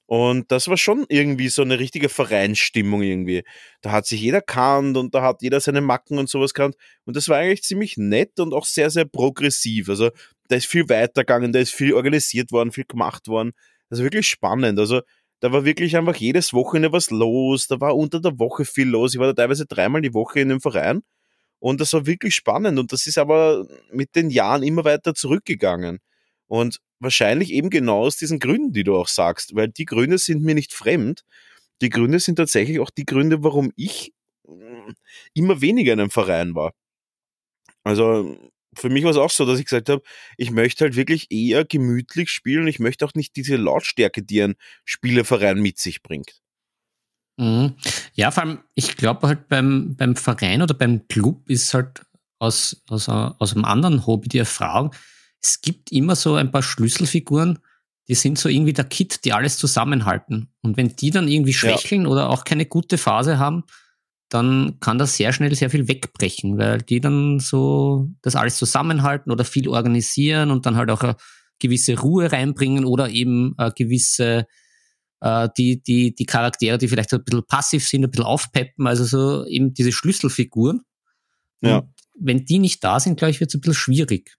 [0.06, 3.44] Und das war schon irgendwie so eine richtige Vereinsstimmung irgendwie.
[3.82, 6.76] Da hat sich jeder kannt und da hat jeder seine Macken und sowas kannt.
[7.06, 9.90] Und das war eigentlich ziemlich nett und auch sehr, sehr progressiv.
[9.90, 10.12] Also
[10.50, 13.54] da ist viel weitergegangen, da ist viel organisiert worden, viel gemacht worden.
[13.94, 14.80] Das ist wirklich spannend.
[14.80, 15.02] Also
[15.40, 17.68] da war wirklich einfach jedes Wochenende was los.
[17.68, 19.14] Da war unter der Woche viel los.
[19.14, 21.04] Ich war da teilweise dreimal die Woche in dem Verein.
[21.60, 22.80] Und das war wirklich spannend.
[22.80, 26.00] Und das ist aber mit den Jahren immer weiter zurückgegangen.
[26.48, 29.54] Und wahrscheinlich eben genau aus diesen Gründen, die du auch sagst.
[29.54, 31.24] Weil die Gründe sind mir nicht fremd.
[31.84, 34.12] Die Gründe sind tatsächlich auch die Gründe, warum ich
[34.48, 34.90] mm,
[35.36, 36.74] immer weniger in einem Verein war.
[37.84, 38.36] Also
[38.76, 40.02] für mich war es auch so, dass ich gesagt habe,
[40.38, 42.68] ich möchte halt wirklich eher gemütlich spielen.
[42.68, 44.56] Ich möchte auch nicht diese Lautstärke, die ein
[44.86, 46.42] Spieleverein mit sich bringt.
[47.38, 47.76] Mhm.
[48.14, 52.06] Ja, vor allem, ich glaube halt beim, beim Verein oder beim Club ist halt
[52.40, 54.94] aus, aus, aus einem anderen Hobby die Erfahrung,
[55.42, 57.60] es gibt immer so ein paar Schlüsselfiguren,
[58.08, 60.50] die sind so irgendwie der Kit, die alles zusammenhalten.
[60.62, 62.08] Und wenn die dann irgendwie schwächeln ja.
[62.08, 63.64] oder auch keine gute Phase haben,
[64.34, 69.32] dann kann das sehr schnell sehr viel wegbrechen, weil die dann so das alles zusammenhalten
[69.32, 71.16] oder viel organisieren und dann halt auch eine
[71.60, 74.48] gewisse Ruhe reinbringen oder eben eine gewisse
[75.22, 79.06] äh, die, die, die Charaktere, die vielleicht ein bisschen passiv sind, ein bisschen aufpeppen, also
[79.06, 80.82] so eben diese Schlüsselfiguren.
[81.62, 81.78] Ja.
[81.78, 84.36] Und wenn die nicht da sind, glaube ich, wird es ein bisschen schwierig.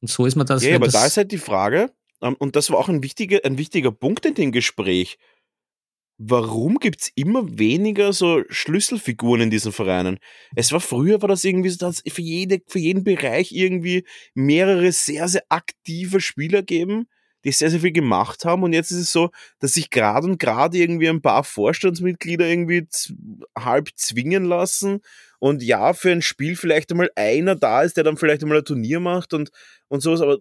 [0.00, 0.64] Und so ist man das.
[0.64, 3.40] Ja, aber das da ist halt die Frage, ähm, und das war auch ein wichtiger,
[3.44, 5.18] ein wichtiger Punkt in dem Gespräch.
[6.18, 10.18] Warum gibt es immer weniger so Schlüsselfiguren in diesen Vereinen?
[10.54, 14.92] Es war früher, war das irgendwie so, dass für, jede, für jeden Bereich irgendwie mehrere
[14.92, 17.06] sehr, sehr aktive Spieler geben,
[17.44, 18.62] die sehr, sehr viel gemacht haben.
[18.62, 22.88] Und jetzt ist es so, dass sich gerade und gerade irgendwie ein paar Vorstandsmitglieder irgendwie
[23.58, 25.00] halb zwingen lassen.
[25.38, 28.64] Und ja, für ein Spiel vielleicht einmal einer da ist, der dann vielleicht einmal ein
[28.64, 29.50] Turnier macht und,
[29.88, 30.22] und sowas.
[30.22, 30.38] Aber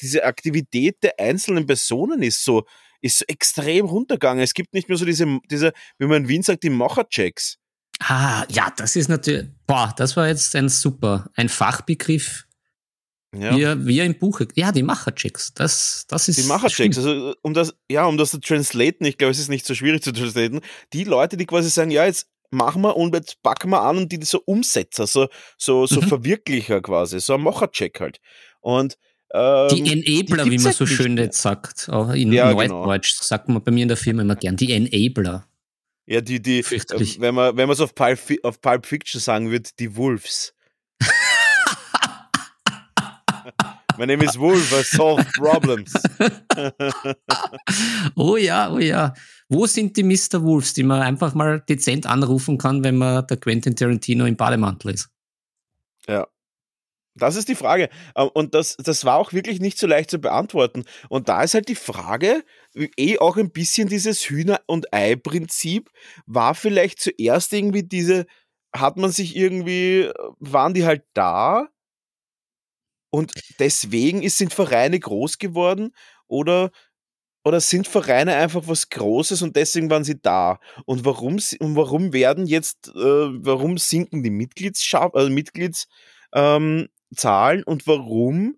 [0.00, 2.64] diese Aktivität der einzelnen Personen ist so,
[3.02, 4.42] ist so extrem runtergegangen.
[4.42, 7.58] Es gibt nicht mehr so diese, diese wie man in Wien sagt, die Macherchecks.
[8.00, 12.46] Ah, ja, das ist natürlich, boah, das war jetzt ein super, ein Fachbegriff,
[13.34, 13.56] ja.
[13.56, 14.42] Wie, wie im Buch.
[14.54, 15.54] Ja, die Macherchecks.
[15.54, 16.38] Das, das ist.
[16.38, 16.98] Die Macherchecks.
[16.98, 20.02] Also, um das, ja, um das zu translaten, ich glaube, es ist nicht so schwierig
[20.02, 20.60] zu translaten.
[20.92, 24.12] Die Leute, die quasi sagen, ja, jetzt machen wir und jetzt packen wir an und
[24.12, 26.08] die so Umsetzer, so, so, so mhm.
[26.08, 28.20] Verwirklicher quasi, so ein Machercheck halt.
[28.60, 28.98] Und,
[29.34, 33.16] ähm, die Enabler, die wie man halt so schön jetzt sagt, auch in ja, Neudeutsch,
[33.16, 33.26] genau.
[33.26, 35.46] sagt man bei mir in der Firma immer gern, die Enabler.
[36.06, 39.50] Ja, die, die, äh, wenn man, wenn man es auf Pulp, auf Pulp Fiction sagen
[39.50, 40.54] wird, die Wolves.
[43.98, 45.92] My name is Wolf, I solve problems.
[48.16, 49.14] oh ja, oh ja.
[49.48, 50.42] Wo sind die Mr.
[50.42, 54.94] Wolves, die man einfach mal dezent anrufen kann, wenn man der Quentin Tarantino im Bademantel
[54.94, 55.08] ist?
[56.08, 56.26] Ja.
[57.14, 57.88] Das ist die Frage.
[58.14, 60.84] Äh, und das, das war auch wirklich nicht so leicht zu beantworten.
[61.08, 62.42] Und da ist halt die Frage,
[62.74, 65.90] eh auch ein bisschen dieses Hühner- und Ei-Prinzip,
[66.26, 68.26] war vielleicht zuerst irgendwie diese,
[68.74, 71.68] hat man sich irgendwie, waren die halt da
[73.10, 75.94] und deswegen ist, sind Vereine groß geworden
[76.28, 76.70] oder,
[77.44, 80.60] oder sind Vereine einfach was Großes und deswegen waren sie da?
[80.86, 85.88] Und warum, und warum werden jetzt, äh, warum sinken die Mitgliedsschaft, äh, Mitgliedszahlen
[86.34, 86.88] ähm,
[87.64, 88.56] und warum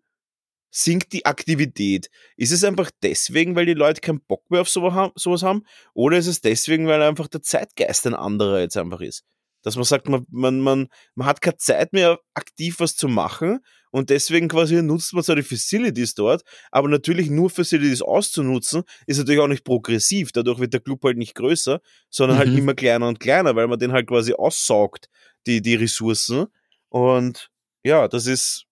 [0.71, 2.11] sinkt die Aktivität?
[2.37, 5.63] Ist es einfach deswegen, weil die Leute keinen Bock mehr auf sowas haben?
[5.95, 9.25] Oder ist es deswegen, weil einfach der Zeitgeist ein anderer jetzt einfach ist?
[9.63, 13.61] Dass man sagt, man, man, man, man hat keine Zeit mehr, aktiv was zu machen
[13.95, 19.19] und deswegen quasi nutzt man zwar die Facilities dort, aber natürlich nur Facilities auszunutzen, ist
[19.19, 20.33] natürlich auch nicht progressiv.
[20.33, 22.53] Dadurch wird der Club halt nicht größer, sondern halt mhm.
[22.55, 25.09] halt immer kleiner und kleiner, weil man den halt quasi aussaugt,
[25.47, 26.47] die, die Ressourcen.
[26.89, 27.53] Und
[27.85, 28.67] ja, das ist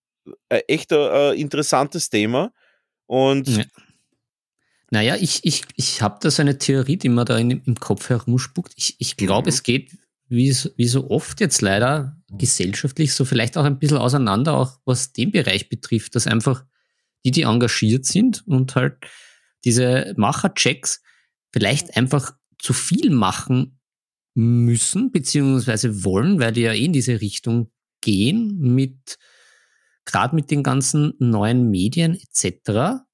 [0.48, 2.52] echt ein, ein interessantes Thema.
[3.06, 3.64] Und ja.
[4.92, 8.10] Naja, ich, ich, ich habe da so eine Theorie, die mir da in, im Kopf
[8.10, 8.74] herumspuckt.
[8.76, 9.48] Ich, ich glaube, mhm.
[9.48, 9.90] es geht
[10.28, 15.14] wie, wie so oft jetzt leider gesellschaftlich so vielleicht auch ein bisschen auseinander, auch was
[15.14, 16.66] den Bereich betrifft, dass einfach
[17.24, 18.98] die, die engagiert sind und halt
[19.64, 21.02] diese Macherchecks
[21.52, 23.78] vielleicht einfach zu viel machen
[24.34, 27.70] müssen, beziehungsweise wollen, weil die ja eh in diese Richtung
[28.02, 29.18] gehen, mit
[30.04, 33.04] gerade mit den ganzen neuen Medien etc.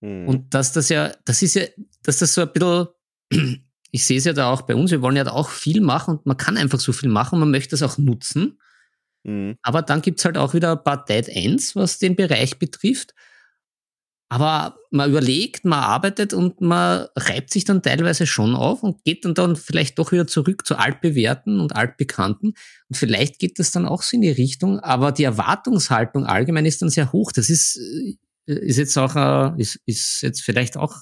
[0.00, 0.26] Mhm.
[0.26, 1.62] Und dass das ja, das ist ja,
[2.02, 2.88] dass das so ein bisschen
[3.92, 6.16] ich sehe es ja da auch bei uns, wir wollen ja da auch viel machen
[6.16, 8.58] und man kann einfach so viel machen, man möchte es auch nutzen.
[9.22, 9.56] Mhm.
[9.62, 13.14] Aber dann gibt's halt auch wieder ein paar Dead Ends, was den Bereich betrifft.
[14.32, 19.26] Aber man überlegt, man arbeitet und man reibt sich dann teilweise schon auf und geht
[19.26, 22.54] dann, dann vielleicht doch wieder zurück zu altbewährten und altbekannten.
[22.88, 26.80] Und vielleicht geht das dann auch so in die Richtung, aber die Erwartungshaltung allgemein ist
[26.80, 27.30] dann sehr hoch.
[27.30, 30.96] Das ist, äh, ist jetzt auch, ist, ist jetzt vielleicht auch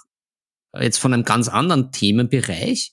[0.77, 2.93] jetzt von einem ganz anderen Themenbereich,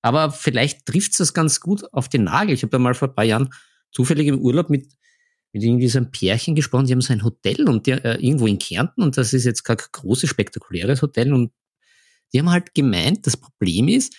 [0.00, 2.54] aber vielleicht trifft es das ganz gut auf den Nagel.
[2.54, 3.50] Ich habe da mal vor ein paar Jahren
[3.90, 4.92] zufällig im Urlaub mit,
[5.52, 8.46] mit irgendwie so einem Pärchen gesprochen, die haben so ein Hotel und der, äh, irgendwo
[8.46, 11.52] in Kärnten und das ist jetzt kein großes, spektakuläres Hotel und
[12.32, 14.16] die haben halt gemeint, das Problem ist,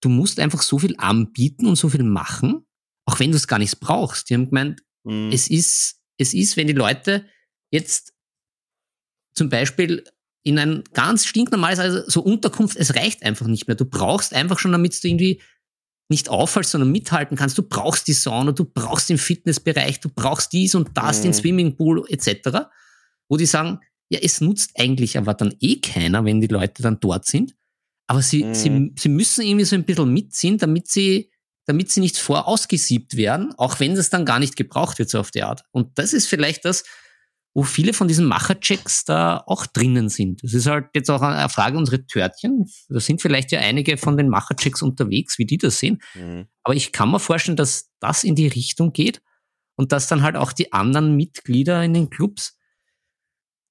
[0.00, 2.66] du musst einfach so viel anbieten und so viel machen,
[3.06, 4.30] auch wenn du es gar nicht brauchst.
[4.30, 5.30] Die haben gemeint, mhm.
[5.32, 7.26] es ist, es ist, wenn die Leute
[7.70, 8.14] jetzt
[9.34, 10.04] zum Beispiel
[10.42, 13.76] in ein ganz stinknormales, also so Unterkunft, es reicht einfach nicht mehr.
[13.76, 15.42] Du brauchst einfach schon, damit du irgendwie
[16.08, 17.56] nicht auffallst, sondern mithalten kannst.
[17.56, 21.22] Du brauchst die Sauna, du brauchst den Fitnessbereich, du brauchst dies und das, mhm.
[21.22, 22.68] den Swimmingpool etc.
[23.28, 27.00] Wo die sagen, ja, es nutzt eigentlich aber dann eh keiner, wenn die Leute dann
[27.00, 27.54] dort sind.
[28.06, 28.54] Aber sie, mhm.
[28.54, 31.30] sie, sie müssen irgendwie so ein bisschen mitziehen, damit sie,
[31.64, 35.30] damit sie nicht vorausgesiebt werden, auch wenn das dann gar nicht gebraucht wird, so auf
[35.30, 35.62] die Art.
[35.70, 36.84] Und das ist vielleicht das,
[37.54, 40.42] wo viele von diesen Macherchecks da auch drinnen sind.
[40.42, 42.66] Das ist halt jetzt auch eine Frage unserer Törtchen.
[42.88, 46.02] Da sind vielleicht ja einige von den Macherchecks unterwegs, wie die das sehen.
[46.14, 46.46] Mhm.
[46.64, 49.22] Aber ich kann mir vorstellen, dass das in die Richtung geht
[49.76, 52.58] und dass dann halt auch die anderen Mitglieder in den Clubs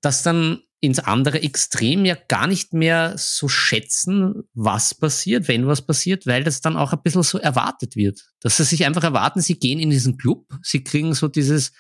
[0.02, 5.86] das dann ins andere Extrem ja gar nicht mehr so schätzen, was passiert, wenn was
[5.86, 8.22] passiert, weil das dann auch ein bisschen so erwartet wird.
[8.42, 11.72] Dass sie sich einfach erwarten, sie gehen in diesen Club, sie kriegen so dieses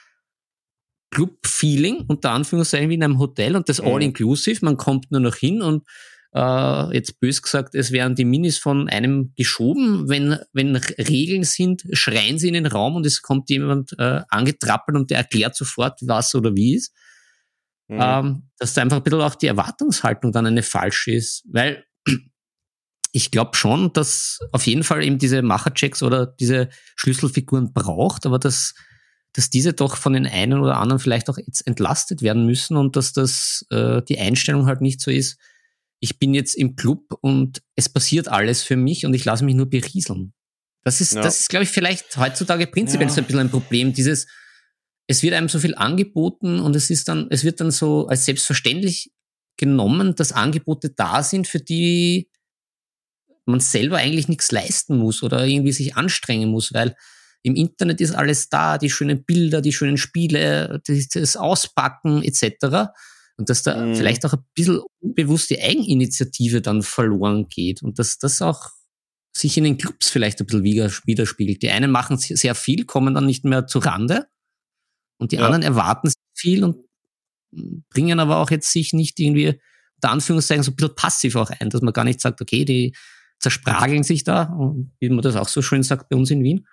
[1.14, 3.88] Club-Feeling, unter Anführungszeichen, wie in einem Hotel und das mhm.
[3.88, 5.84] all-inclusive, man kommt nur noch hin und
[6.34, 10.10] äh, jetzt bös gesagt, es werden die Minis von einem geschoben.
[10.10, 14.98] Wenn, wenn Regeln sind, schreien sie in den Raum und es kommt jemand äh, angetrappelt
[14.98, 16.94] und der erklärt sofort, was oder wie ist.
[17.88, 18.00] Mhm.
[18.02, 21.44] Ähm, dass da einfach ein bisschen auch die Erwartungshaltung dann eine falsche ist.
[21.52, 21.86] Weil
[23.12, 28.40] ich glaube schon, dass auf jeden Fall eben diese Macherchecks oder diese Schlüsselfiguren braucht, aber
[28.40, 28.74] dass,
[29.34, 32.96] dass diese doch von den einen oder anderen vielleicht auch jetzt entlastet werden müssen und
[32.96, 35.38] dass das äh, die Einstellung halt nicht so ist,
[36.00, 39.56] ich bin jetzt im Club und es passiert alles für mich und ich lasse mich
[39.56, 40.34] nur berieseln.
[40.84, 41.22] Das ist, ja.
[41.22, 43.14] das ist, glaube ich, vielleicht heutzutage prinzipiell ja.
[43.14, 43.94] so ein bisschen ein Problem.
[43.94, 44.28] Dieses,
[45.08, 48.26] es wird einem so viel angeboten und es ist dann, es wird dann so als
[48.26, 49.14] selbstverständlich
[49.58, 52.30] genommen, dass Angebote da sind, für die
[53.46, 56.96] man selber eigentlich nichts leisten muss oder irgendwie sich anstrengen muss, weil
[57.44, 62.90] im Internet ist alles da, die schönen Bilder, die schönen Spiele, das Auspacken etc.
[63.38, 63.96] Und dass da mhm.
[63.96, 68.70] vielleicht auch ein bisschen unbewusst die Eigeninitiative dann verloren geht und dass das auch
[69.36, 71.62] sich in den Clubs vielleicht ein bisschen widerspiegelt.
[71.62, 74.28] Die einen machen sehr viel, kommen dann nicht mehr zu Rande
[75.18, 75.46] und die ja.
[75.46, 76.78] anderen erwarten viel und
[77.90, 79.60] bringen aber auch jetzt sich nicht irgendwie,
[79.96, 82.96] unter Anführungszeichen, so ein bisschen passiv auch ein, dass man gar nicht sagt, okay, die
[83.40, 84.58] zersprageln sich da,
[85.00, 86.68] wie man das auch so schön sagt bei uns in Wien,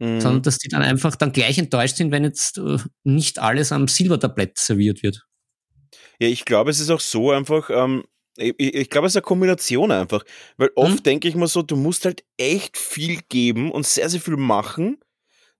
[0.00, 0.20] mhm.
[0.20, 3.86] sondern dass die dann einfach dann gleich enttäuscht sind, wenn jetzt äh, nicht alles am
[3.86, 5.26] Silbertablett serviert wird.
[6.18, 8.04] Ja, ich glaube, es ist auch so einfach, ähm,
[8.36, 10.24] ich, ich glaube, es ist eine Kombination einfach,
[10.56, 11.02] weil oft mhm.
[11.02, 14.98] denke ich mir so, du musst halt echt viel geben und sehr, sehr viel machen,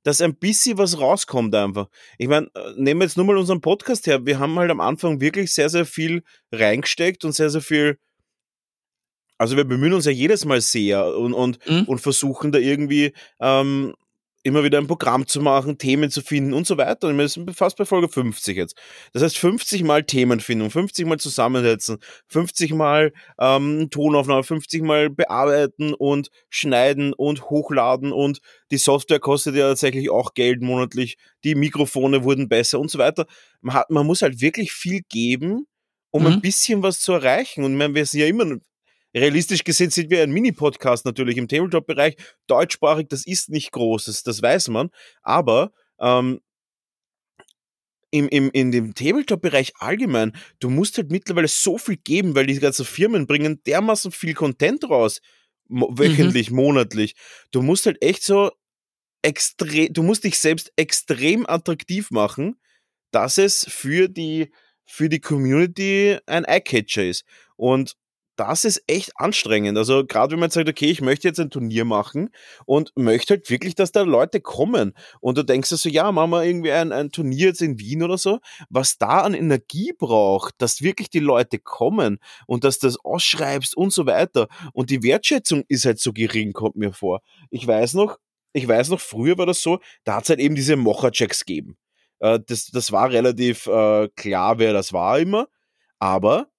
[0.02, 1.88] dass ein bisschen was rauskommt einfach.
[2.18, 4.24] Ich meine, äh, nehmen wir jetzt nur mal unseren Podcast her.
[4.24, 6.22] Wir haben halt am Anfang wirklich sehr, sehr viel
[6.52, 7.98] reingesteckt und sehr, sehr viel.
[9.36, 11.84] Also wir bemühen uns ja jedes Mal sehr und, und, mhm.
[11.84, 13.94] und versuchen da irgendwie ähm,
[14.42, 17.08] immer wieder ein Programm zu machen, Themen zu finden und so weiter.
[17.08, 18.76] Und wir sind fast bei Folge 50 jetzt.
[19.12, 21.98] Das heißt 50 Mal Themenfindung, 50 Mal zusammensetzen,
[22.28, 29.56] 50 Mal ähm, Tonaufnahme, 50 Mal bearbeiten und schneiden und hochladen und die Software kostet
[29.56, 33.26] ja tatsächlich auch Geld monatlich, die Mikrofone wurden besser und so weiter.
[33.60, 35.66] Man, hat, man muss halt wirklich viel geben,
[36.10, 36.28] um mhm.
[36.28, 37.64] ein bisschen was zu erreichen.
[37.64, 38.56] Und wir sind ja immer
[39.14, 42.16] Realistisch gesehen sind wir ein Mini-Podcast natürlich im Tabletop-Bereich.
[42.46, 44.90] Deutschsprachig, das ist nicht großes, das weiß man.
[45.22, 46.40] Aber ähm,
[48.12, 52.58] im, im, in dem Tabletop-Bereich allgemein, du musst halt mittlerweile so viel geben, weil die
[52.58, 55.20] ganzen Firmen bringen dermaßen viel Content raus,
[55.68, 56.56] wöchentlich, mhm.
[56.56, 57.14] monatlich.
[57.50, 58.50] Du musst halt echt so
[59.22, 62.60] extrem, du musst dich selbst extrem attraktiv machen,
[63.10, 64.52] dass es für die,
[64.86, 67.24] für die Community ein Eyecatcher ist.
[67.56, 67.96] Und
[68.40, 69.76] das ist echt anstrengend.
[69.76, 72.30] Also gerade wenn man sagt, okay, ich möchte jetzt ein Turnier machen
[72.64, 74.94] und möchte halt wirklich, dass da Leute kommen.
[75.20, 78.02] Und du denkst so, also, ja, machen wir irgendwie ein, ein Turnier jetzt in Wien
[78.02, 78.38] oder so,
[78.70, 83.76] was da an Energie braucht, dass wirklich die Leute kommen und dass du das ausschreibst
[83.76, 84.48] und so weiter.
[84.72, 87.20] Und die Wertschätzung ist halt so gering, kommt mir vor.
[87.50, 88.16] Ich weiß noch,
[88.54, 91.76] ich weiß noch, früher war das so, da hat es halt eben diese Mocher-Checks gegeben.
[92.20, 95.46] Äh, das, das war relativ äh, klar, wer das war immer.
[95.98, 96.49] Aber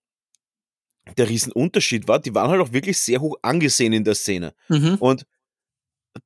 [1.17, 4.53] der Riesenunterschied war, die waren halt auch wirklich sehr hoch angesehen in der Szene.
[4.69, 4.95] Mhm.
[4.99, 5.25] Und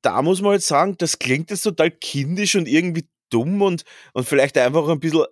[0.02, 4.28] da muss man halt sagen, das klingt jetzt total kindisch und irgendwie dumm und, und
[4.28, 5.24] vielleicht einfach ein bisschen,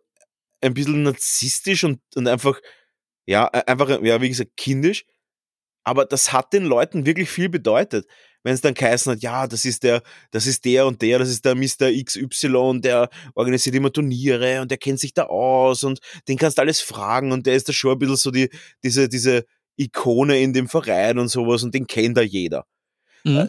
[0.61, 2.61] ein bisschen narzisstisch und, und einfach,
[3.27, 5.05] ja, e, einfach, ja, wie gesagt, kindisch.
[5.85, 8.07] Aber das hat den Leuten wirklich viel bedeutet.
[8.45, 11.31] Wenn es dann geheißen hat, ja, das ist der, das ist der und der, das
[11.31, 11.91] ist der Mr.
[11.91, 16.63] XY, der organisiert immer Turniere und der kennt sich da aus und den kannst du
[16.63, 18.51] alles fragen und der ist da schon ein bisschen so die,
[18.85, 19.45] diese, diese
[19.77, 22.67] Ikone in dem Verein und sowas und den kennt da jeder.
[23.25, 23.37] Mhm.
[23.37, 23.49] Äh,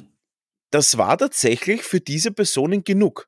[0.71, 3.27] das war tatsächlich für diese Personen genug.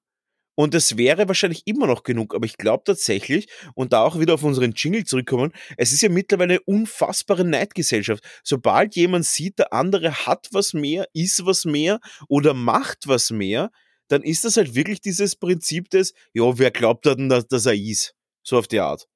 [0.59, 4.33] Und es wäre wahrscheinlich immer noch genug, aber ich glaube tatsächlich, und da auch wieder
[4.33, 8.23] auf unseren Jingle zurückkommen, es ist ja mittlerweile eine unfassbare Neidgesellschaft.
[8.43, 13.69] Sobald jemand sieht, der andere hat was mehr, ist was mehr oder macht was mehr,
[14.07, 17.75] dann ist das halt wirklich dieses Prinzip des, ja, wer glaubt denn, dass, dass er
[17.75, 18.15] ist?
[18.41, 19.07] So auf die Art.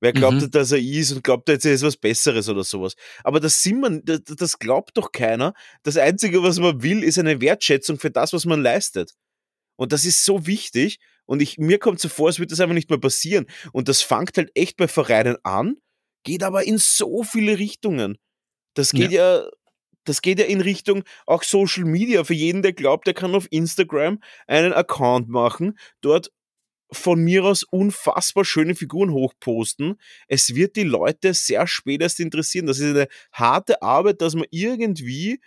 [0.00, 0.50] Wer glaubt, mhm.
[0.50, 2.94] dass er ist und glaubt, jetzt ist was Besseres oder sowas.
[3.24, 5.52] Aber das, sind man, das, das glaubt doch keiner.
[5.82, 9.12] Das Einzige, was man will, ist eine Wertschätzung für das, was man leistet.
[9.82, 10.98] Und das ist so wichtig.
[11.26, 13.46] Und ich, mir kommt so vor, es wird das einfach nicht mehr passieren.
[13.72, 15.76] Und das fängt halt echt bei Vereinen an,
[16.24, 18.16] geht aber in so viele Richtungen.
[18.74, 19.50] Das geht ja, ja
[20.04, 22.24] das geht ja in Richtung auch Social Media.
[22.24, 26.30] Für jeden, der glaubt, der kann auf Instagram einen Account machen, dort
[26.92, 29.98] von mir aus unfassbar schöne Figuren hochposten.
[30.28, 32.66] Es wird die Leute sehr spät erst interessieren.
[32.66, 35.40] Das ist eine harte Arbeit, dass man irgendwie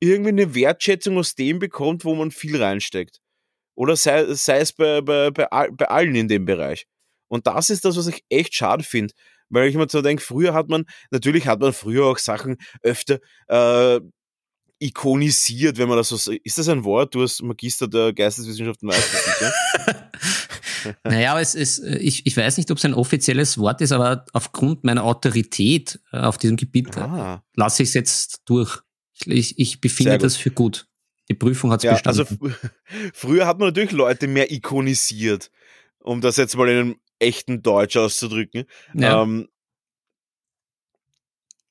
[0.00, 3.20] irgendwie eine Wertschätzung aus dem bekommt, wo man viel reinsteckt.
[3.80, 6.86] Oder sei, sei es bei, bei, bei, bei allen in dem Bereich.
[7.28, 9.14] Und das ist das, was ich echt schade finde.
[9.48, 13.20] Weil ich mir so denke, früher hat man, natürlich hat man früher auch Sachen öfter
[13.48, 14.00] äh,
[14.80, 17.14] ikonisiert, wenn man das so Ist das ein Wort?
[17.14, 20.10] Du hast Magister der Geisteswissenschaften, weißt sicher?
[21.04, 24.84] naja, es ist, ich, ich weiß nicht, ob es ein offizielles Wort ist, aber aufgrund
[24.84, 27.42] meiner Autorität äh, auf diesem Gebiet ah.
[27.56, 28.80] lasse ich es jetzt durch.
[29.24, 30.89] Ich, ich befinde das für gut.
[31.30, 32.52] Die Prüfung hat es ja, bestanden.
[32.52, 32.68] Also
[33.14, 35.52] früher hat man natürlich Leute mehr ikonisiert,
[36.00, 38.64] um das jetzt mal in einem echten Deutsch auszudrücken.
[38.94, 39.22] Ja.
[39.22, 39.48] Ähm,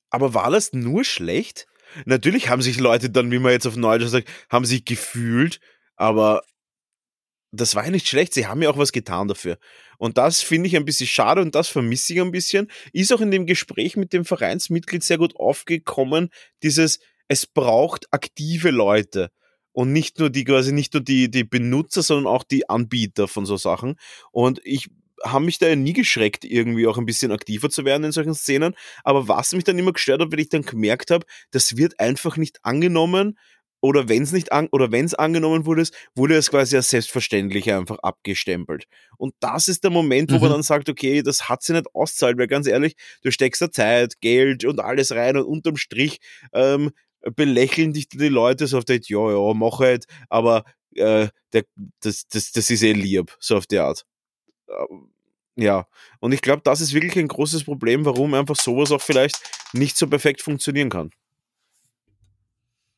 [0.09, 1.67] aber war das nur schlecht?
[2.05, 5.59] Natürlich haben sich Leute dann, wie man jetzt auf Neudeutsch sagt, haben sich gefühlt,
[5.97, 6.43] aber
[7.51, 8.33] das war ja nicht schlecht.
[8.33, 9.57] Sie haben ja auch was getan dafür.
[9.97, 12.71] Und das finde ich ein bisschen schade und das vermisse ich ein bisschen.
[12.93, 16.29] Ist auch in dem Gespräch mit dem Vereinsmitglied sehr gut aufgekommen,
[16.63, 19.31] dieses, es braucht aktive Leute.
[19.71, 23.45] Und nicht nur die, quasi nicht nur die, die Benutzer, sondern auch die Anbieter von
[23.45, 23.95] so Sachen.
[24.31, 24.89] Und ich
[25.23, 28.33] habe mich da ja nie geschreckt, irgendwie auch ein bisschen aktiver zu werden in solchen
[28.33, 28.73] Szenen.
[29.03, 32.37] Aber was mich dann immer gestört hat, wenn ich dann gemerkt habe, das wird einfach
[32.37, 33.37] nicht angenommen
[33.81, 37.71] oder wenn es nicht an, oder wenn es angenommen wurde, wurde es quasi als selbstverständlich
[37.71, 38.85] einfach abgestempelt.
[39.17, 40.41] Und das ist der Moment, wo mhm.
[40.41, 43.71] man dann sagt, okay, das hat sie nicht auszahlt, weil ganz ehrlich, du steckst da
[43.71, 46.19] Zeit, Geld und alles rein und unterm Strich
[46.53, 46.91] ähm,
[47.35, 50.63] belächeln dich die Leute so auf der ja, ja, mach halt, aber
[50.95, 51.63] äh, der,
[52.01, 54.05] das, das, das ist eh lieb, so auf die Art.
[54.67, 55.11] Ähm,
[55.55, 55.87] ja,
[56.19, 59.37] und ich glaube, das ist wirklich ein großes Problem, warum einfach sowas auch vielleicht
[59.73, 61.11] nicht so perfekt funktionieren kann.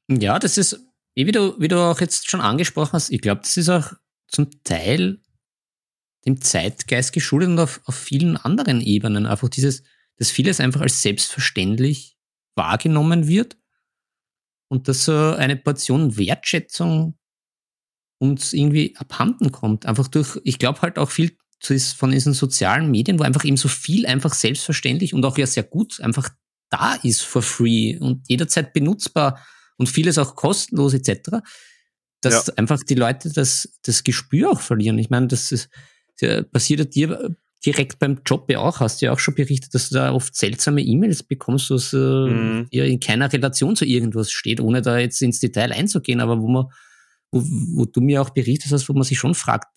[0.07, 0.73] Ja, das ist,
[1.15, 3.93] eh, wie du, wie du auch jetzt schon angesprochen hast, ich glaube, das ist auch
[4.27, 5.19] zum Teil
[6.25, 9.25] dem Zeitgeist geschuldet und auf, auf vielen anderen Ebenen.
[9.25, 9.81] Einfach dieses,
[10.17, 12.15] dass vieles einfach als selbstverständlich
[12.55, 13.57] wahrgenommen wird
[14.71, 17.17] und dass so eine Portion Wertschätzung
[18.19, 19.85] uns irgendwie abhanden kommt.
[19.85, 21.35] Einfach durch, ich glaube halt auch viel
[21.97, 25.63] von diesen sozialen Medien, wo einfach eben so viel einfach selbstverständlich und auch ja sehr
[25.63, 26.29] gut einfach
[26.69, 29.45] da ist for free und jederzeit benutzbar
[29.75, 31.41] und vieles auch kostenlos etc.,
[32.21, 32.53] dass ja.
[32.55, 34.97] einfach die Leute das, das Gespür auch verlieren.
[34.99, 35.69] Ich meine, das ist,
[36.53, 37.35] passiert dir
[37.65, 38.79] direkt beim Job ja auch.
[38.79, 41.97] Hast du ja auch schon berichtet, dass du da oft seltsame E-Mails bekommst, was äh,
[41.97, 42.67] mhm.
[42.71, 46.47] ja in keiner Relation zu irgendwas steht, ohne da jetzt ins Detail einzugehen, aber wo
[46.47, 46.65] man,
[47.31, 47.43] wo,
[47.75, 49.67] wo du mir auch berichtet hast, wo man sich schon fragt,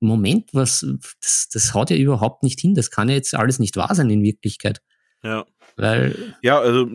[0.00, 0.86] Moment, was,
[1.20, 2.74] das, das haut ja überhaupt nicht hin.
[2.74, 4.80] Das kann ja jetzt alles nicht wahr sein in Wirklichkeit.
[5.22, 5.46] Ja.
[5.76, 6.34] Weil.
[6.42, 6.88] Ja, also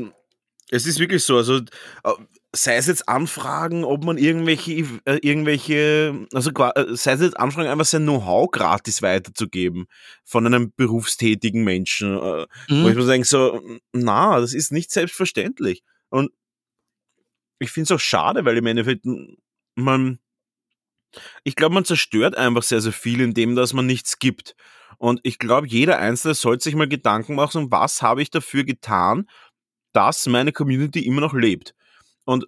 [0.69, 1.37] es ist wirklich so.
[1.37, 1.61] Also
[2.57, 4.71] sei es jetzt Anfragen, ob man irgendwelche,
[5.05, 9.87] äh, irgendwelche, also äh, sei es jetzt Anfragen, einfach sein Know-how gratis weiterzugeben
[10.23, 12.83] von einem berufstätigen Menschen, äh, mhm.
[12.83, 13.61] wo ich mir denke, so,
[13.93, 15.83] na, das ist nicht selbstverständlich.
[16.09, 16.31] Und
[17.59, 19.05] ich finde es auch schade, weil im Endeffekt
[19.75, 20.19] man,
[21.43, 24.55] ich glaube, man zerstört einfach sehr, sehr viel, indem dass man nichts gibt.
[24.97, 29.29] Und ich glaube, jeder Einzelne sollte sich mal Gedanken machen, was habe ich dafür getan,
[29.93, 31.75] dass meine Community immer noch lebt.
[32.27, 32.45] Und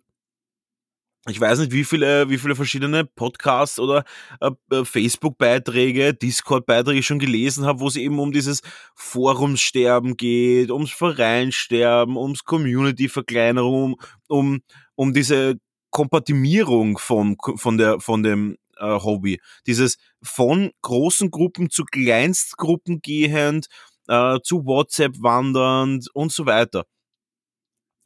[1.28, 4.04] ich weiß nicht, wie viele, wie viele verschiedene Podcasts oder
[4.42, 8.62] äh, äh Facebook-Beiträge, Discord-Beiträge schon gelesen habe, wo es eben um dieses
[8.96, 14.60] Forumssterben geht, ums Vereinsterben, ums Community-Verkleinerung, um,
[14.96, 15.56] um diese
[15.92, 19.40] Kompatimierung von, von, der, von dem äh, Hobby.
[19.66, 23.68] Dieses von großen Gruppen zu Kleinstgruppen gehend,
[24.08, 26.86] äh, zu WhatsApp wandernd und so weiter.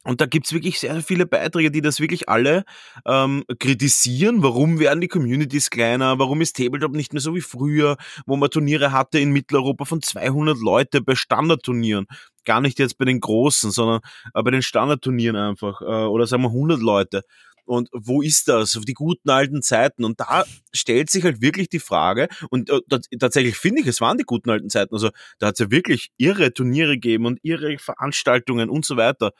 [0.04, 2.64] Und da gibt's wirklich sehr viele Beiträge, die das wirklich alle
[3.06, 4.42] ähm, kritisieren.
[4.42, 6.18] Warum werden die Communities kleiner?
[6.18, 7.96] Warum ist Tabletop nicht mehr so wie früher,
[8.26, 12.06] wo man Turniere hatte in Mitteleuropa von 200 Leute bei Standardturnieren?
[12.44, 14.00] Gar nicht jetzt bei den großen, sondern
[14.34, 15.80] äh, bei den Standardturnieren einfach.
[15.80, 17.22] Äh, oder sagen wir 100 Leute.
[17.66, 18.76] Und wo ist das?
[18.76, 20.04] Auf die guten alten Zeiten.
[20.04, 22.80] Und da stellt sich halt wirklich die Frage, und äh,
[23.18, 24.94] tatsächlich finde ich, es waren die guten alten Zeiten.
[24.94, 29.32] Also da hat es ja wirklich irre Turniere gegeben und irre Veranstaltungen und so weiter.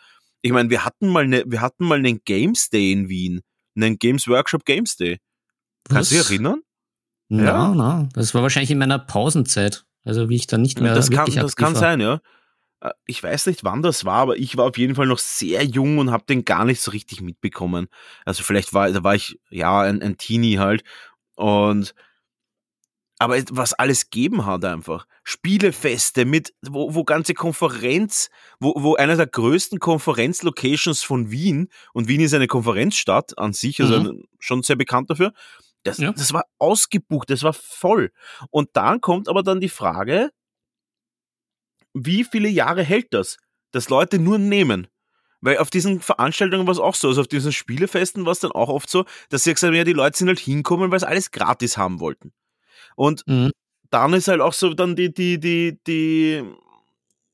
[0.45, 3.41] Ich meine, wir hatten mal ne, wir hatten mal einen Games Day in Wien,
[3.75, 5.19] einen Games Workshop Games Day.
[5.89, 6.61] Kannst du dich erinnern?
[7.31, 10.95] Na, ja, na, das war wahrscheinlich in meiner Pausenzeit, also wie ich da nicht mehr
[10.95, 12.21] das kann, das kann sein, ja.
[12.81, 15.65] Äh, ich weiß nicht, wann das war, aber ich war auf jeden Fall noch sehr
[15.65, 17.89] jung und habe den gar nicht so richtig mitbekommen.
[18.27, 20.85] Also vielleicht war, da war ich ja ein, ein Teenie halt
[21.37, 21.95] Und
[23.25, 25.07] aber was alles geben hat einfach.
[25.23, 28.29] Spielefeste mit, wo, wo ganze Konferenz,
[28.61, 33.81] wo, wo einer der größten Konferenzlocations von Wien, und Wien ist eine Konferenzstadt an sich,
[33.81, 34.25] also mhm.
[34.39, 35.33] schon sehr bekannt dafür,
[35.85, 36.13] das, ja.
[36.13, 38.13] das war ausgebucht, das war voll.
[38.51, 40.31] Und dann kommt aber dann die Frage,
[41.95, 43.39] wie viele Jahre hält das,
[43.71, 44.89] dass Leute nur nehmen?
[45.41, 48.53] Weil auf diesen Veranstaltungen war es auch so, also auf diesen Spielefesten war es dann
[48.53, 51.09] auch oft so, dass sie gesagt haben, ja, die Leute sind halt hinkommen, weil sie
[51.09, 52.33] alles gratis haben wollten.
[52.97, 53.51] Und mhm.
[53.91, 56.43] dann ist halt auch so dann die, die, die, die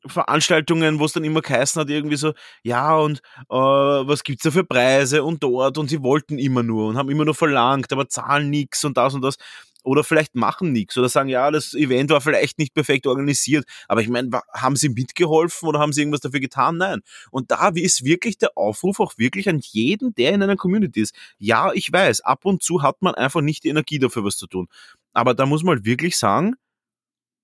[0.06, 2.32] Veranstaltungen, wo es dann immer geheißen hat, irgendwie so,
[2.62, 3.18] ja, und
[3.50, 7.10] äh, was gibt's da für Preise und dort und sie wollten immer nur und haben
[7.10, 9.36] immer nur verlangt, aber zahlen nichts und das und das
[9.82, 14.02] oder vielleicht machen nichts oder sagen, ja, das Event war vielleicht nicht perfekt organisiert, aber
[14.02, 16.76] ich meine, haben sie mitgeholfen oder haben sie irgendwas dafür getan?
[16.76, 17.00] Nein.
[17.30, 21.14] Und da ist wirklich der Aufruf auch wirklich an jeden, der in einer Community ist.
[21.38, 24.46] Ja, ich weiß, ab und zu hat man einfach nicht die Energie dafür, was zu
[24.46, 24.68] tun.
[25.12, 26.54] Aber da muss man halt wirklich sagen,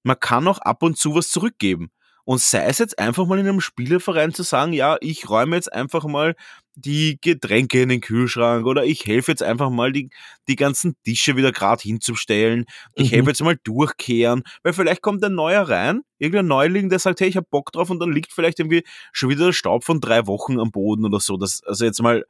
[0.02, 1.90] man kann auch ab und zu was zurückgeben.
[2.26, 5.72] Und sei es jetzt einfach mal in einem Spieleverein zu sagen, ja, ich räume jetzt
[5.72, 6.34] einfach mal
[6.74, 10.10] die Getränke in den Kühlschrank oder ich helfe jetzt einfach mal die,
[10.48, 12.66] die ganzen Tische wieder gerade hinzustellen.
[12.94, 13.14] Ich mhm.
[13.14, 17.28] helfe jetzt mal durchkehren, weil vielleicht kommt ein neuer rein, irgendein Neuling, der sagt, hey,
[17.28, 20.26] ich hab Bock drauf und dann liegt vielleicht irgendwie schon wieder der Staub von drei
[20.26, 21.36] Wochen am Boden oder so.
[21.36, 22.24] Das, also jetzt mal,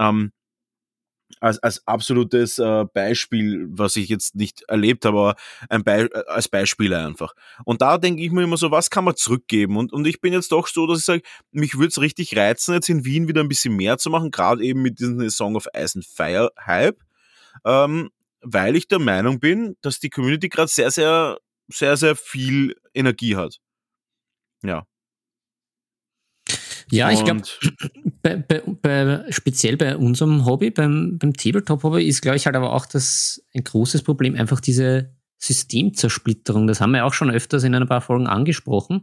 [0.00, 0.32] ähm,
[1.40, 5.34] als, als absolutes äh, Beispiel, was ich jetzt nicht erlebt habe, aber
[5.68, 7.34] ein Be äh, als Beispiel einfach.
[7.64, 9.76] Und da denke ich mir immer so, was kann man zurückgeben?
[9.76, 12.74] Und, und ich bin jetzt doch so, dass ich sage, mich würde es richtig reizen,
[12.74, 15.66] jetzt in Wien wieder ein bisschen mehr zu machen, gerade eben mit diesem Song of
[15.76, 16.98] Ice and Fire Hype,
[17.64, 18.10] ähm,
[18.40, 23.36] weil ich der Meinung bin, dass die Community gerade sehr, sehr, sehr, sehr viel Energie
[23.36, 23.58] hat.
[24.62, 24.86] Ja.
[26.90, 27.42] Ja, ich glaube,
[28.22, 32.72] bei, bei, bei, speziell bei unserem Hobby, beim, beim Tabletop-Hobby, ist, glaube ich, halt aber
[32.72, 36.66] auch das ein großes Problem, einfach diese Systemzersplitterung.
[36.66, 39.02] Das haben wir auch schon öfters in ein paar Folgen angesprochen.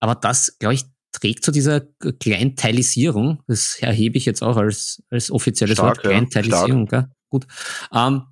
[0.00, 3.42] Aber das, glaube ich, trägt zu dieser Kleinteilisierung.
[3.46, 6.00] Das erhebe ich jetzt auch als, als offizielles stark, Wort.
[6.02, 7.46] Kleinteilisierung, ja, gut.
[7.92, 8.24] Ähm,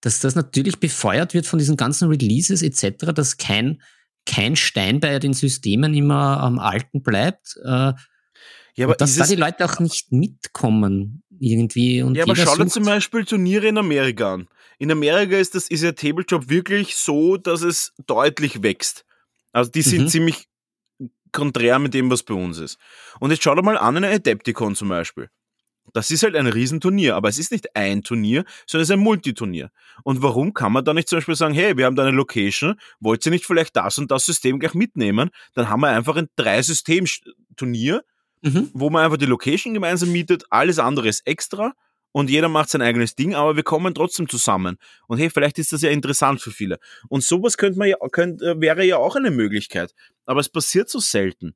[0.00, 3.80] dass das natürlich befeuert wird von diesen ganzen Releases etc., dass kein
[4.26, 7.56] kein Stein bei den Systemen immer am Alten bleibt.
[7.64, 7.92] Äh,
[8.74, 12.02] ja, aber dass da die Leute auch nicht mitkommen irgendwie.
[12.02, 14.48] Und ja, aber schau dir zum Beispiel Turniere in Amerika an.
[14.78, 19.04] In Amerika ist das ist ja Tabletop wirklich so, dass es deutlich wächst.
[19.52, 20.08] Also die sind mhm.
[20.08, 20.48] ziemlich
[21.32, 22.78] konträr mit dem, was bei uns ist.
[23.20, 25.28] Und jetzt schau dir mal an eine Adepticon zum Beispiel.
[25.92, 29.00] Das ist halt ein Riesenturnier, aber es ist nicht ein Turnier, sondern es ist ein
[29.00, 29.70] Multiturnier.
[30.04, 32.76] Und warum kann man da nicht zum Beispiel sagen, hey, wir haben da eine Location,
[33.00, 35.30] wollt ihr nicht vielleicht das und das System gleich mitnehmen?
[35.54, 38.02] Dann haben wir einfach ein Drei-System-Turnier,
[38.42, 38.70] mhm.
[38.72, 41.74] wo man einfach die Location gemeinsam mietet, alles andere ist extra
[42.12, 44.76] und jeder macht sein eigenes Ding, aber wir kommen trotzdem zusammen.
[45.08, 46.78] Und hey, vielleicht ist das ja interessant für viele.
[47.08, 49.94] Und sowas könnte man ja, könnte, wäre ja auch eine Möglichkeit.
[50.26, 51.54] Aber es passiert so selten.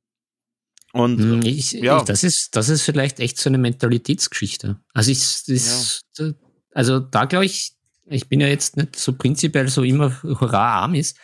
[0.97, 1.99] Und hm, ich, ja.
[1.99, 4.81] Ich, das ist, das ist vielleicht echt so eine Mentalitätsgeschichte.
[4.95, 6.33] Also ich, ist, ja.
[6.73, 7.73] also da glaube ich,
[8.07, 11.15] ich bin ja jetzt nicht so prinzipiell so immer hurra Amis,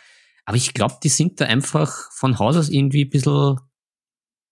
[0.45, 3.57] aber ich glaube, die sind da einfach von Haus aus irgendwie ein bisschen,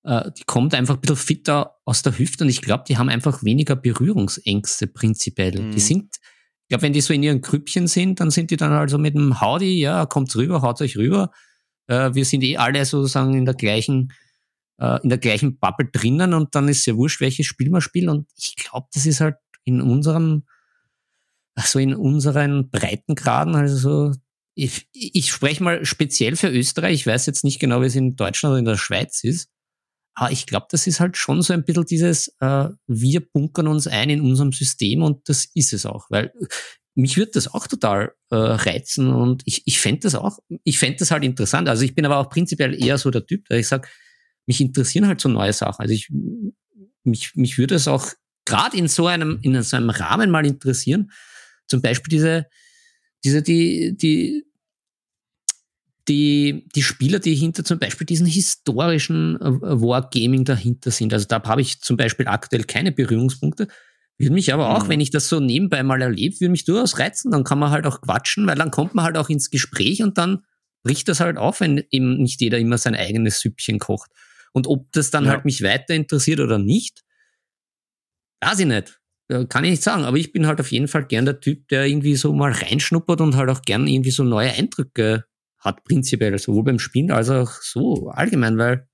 [0.03, 3.09] äh, die kommt einfach ein bisschen fitter aus der Hüfte und ich glaube, die haben
[3.09, 5.61] einfach weniger Berührungsängste prinzipiell.
[5.61, 5.71] Mhm.
[5.71, 6.15] Die sind,
[6.63, 9.13] ich glaube, wenn die so in ihren Krüppchen sind, dann sind die dann also mit
[9.13, 11.31] dem Howdy, ja, kommt rüber, haut euch rüber.
[11.85, 14.13] Äh, wir sind eh alle sozusagen in der gleichen
[15.03, 18.09] in der gleichen Bubble drinnen und dann ist ja wurscht, welches Spiel man spielt.
[18.09, 20.43] Und ich glaube, das ist halt in unserem,
[21.57, 24.17] so in unseren Breitengraden, also so,
[24.55, 28.15] ich, ich spreche mal speziell für Österreich, ich weiß jetzt nicht genau, wie es in
[28.15, 29.49] Deutschland oder in der Schweiz ist,
[30.15, 33.87] aber ich glaube, das ist halt schon so ein bisschen dieses, äh, wir bunkern uns
[33.87, 36.33] ein in unserem System und das ist es auch, weil
[36.95, 40.97] mich würde das auch total äh, reizen und ich, ich fände das auch, ich fände
[40.97, 41.69] das halt interessant.
[41.69, 43.87] Also ich bin aber auch prinzipiell eher so der Typ, der ich sage,
[44.45, 45.81] mich interessieren halt so neue Sachen.
[45.81, 46.09] Also ich,
[47.03, 48.11] mich, mich würde es auch
[48.45, 51.11] gerade in so einem, in so einem Rahmen mal interessieren.
[51.67, 52.47] Zum Beispiel diese,
[53.23, 54.43] diese, die, die,
[56.07, 61.13] die, die Spieler, die hinter zum Beispiel diesen historischen äh, Wargaming dahinter sind.
[61.13, 63.67] Also da habe ich zum Beispiel aktuell keine Berührungspunkte.
[64.17, 64.89] Würde mich aber auch, mhm.
[64.89, 67.31] wenn ich das so nebenbei mal erlebe, würde mich durchaus reizen.
[67.31, 70.17] Dann kann man halt auch quatschen, weil dann kommt man halt auch ins Gespräch und
[70.17, 70.43] dann
[70.83, 74.11] bricht das halt auf, wenn eben nicht jeder immer sein eigenes Süppchen kocht.
[74.53, 75.31] Und ob das dann ja.
[75.31, 77.03] halt mich weiter interessiert oder nicht,
[78.41, 78.99] weiß ich nicht.
[79.47, 80.03] Kann ich nicht sagen.
[80.03, 83.21] Aber ich bin halt auf jeden Fall gern der Typ, der irgendwie so mal reinschnuppert
[83.21, 85.25] und halt auch gern irgendwie so neue Eindrücke
[85.61, 88.87] hat, prinzipiell, sowohl beim Spielen als auch so allgemein, weil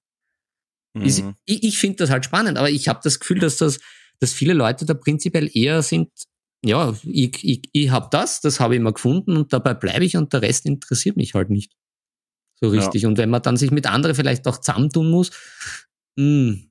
[0.93, 1.01] mhm.
[1.03, 3.79] ist, ich, ich finde das halt spannend, aber ich habe das Gefühl, dass das,
[4.19, 6.11] dass viele Leute da prinzipiell eher sind,
[6.63, 10.17] ja, ich, ich, ich habe das, das habe ich mal gefunden und dabei bleibe ich
[10.17, 11.73] und der Rest interessiert mich halt nicht.
[12.59, 13.03] So richtig.
[13.03, 13.09] Ja.
[13.09, 15.31] Und wenn man dann sich mit anderen vielleicht auch zusammentun muss,
[16.15, 16.67] mh, hm,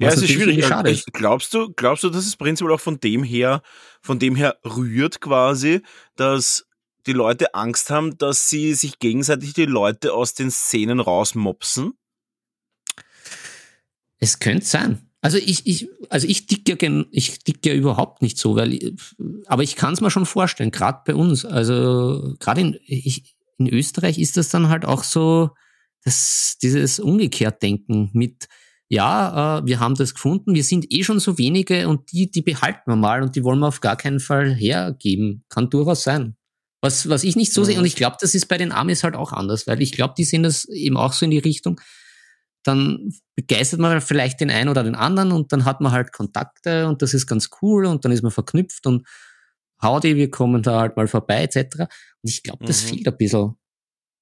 [0.00, 0.64] ja, es ist schwierig.
[0.64, 1.12] Schade ist.
[1.12, 3.62] Glaubst du, glaubst du, dass es prinzipiell auch von dem her,
[4.00, 5.82] von dem her rührt quasi,
[6.16, 6.66] dass
[7.06, 11.92] die Leute Angst haben, dass sie sich gegenseitig die Leute aus den Szenen rausmopsen?
[14.18, 15.06] Es könnte sein.
[15.20, 18.94] Also ich, ich, also ich dick ja, ich dick ja überhaupt nicht so, weil,
[19.46, 21.44] aber ich kann es mir schon vorstellen, gerade bei uns.
[21.44, 25.50] Also gerade in, ich, in Österreich ist das dann halt auch so,
[26.02, 28.48] dass dieses Umgekehrtdenken mit,
[28.88, 32.42] ja, äh, wir haben das gefunden, wir sind eh schon so wenige und die, die
[32.42, 35.44] behalten wir mal und die wollen wir auf gar keinen Fall hergeben.
[35.50, 36.36] Kann durchaus sein.
[36.80, 39.14] Was, was ich nicht so sehe, und ich glaube, das ist bei den Amis halt
[39.14, 41.78] auch anders, weil ich glaube, die sehen das eben auch so in die Richtung,
[42.62, 46.88] dann begeistert man vielleicht den einen oder den anderen und dann hat man halt Kontakte
[46.88, 49.06] und das ist ganz cool und dann ist man verknüpft und
[49.82, 51.80] howdy, wir kommen da halt mal vorbei etc.
[51.80, 51.88] Und
[52.22, 52.88] ich glaube, das mhm.
[52.88, 53.56] fehlt ein bisschen.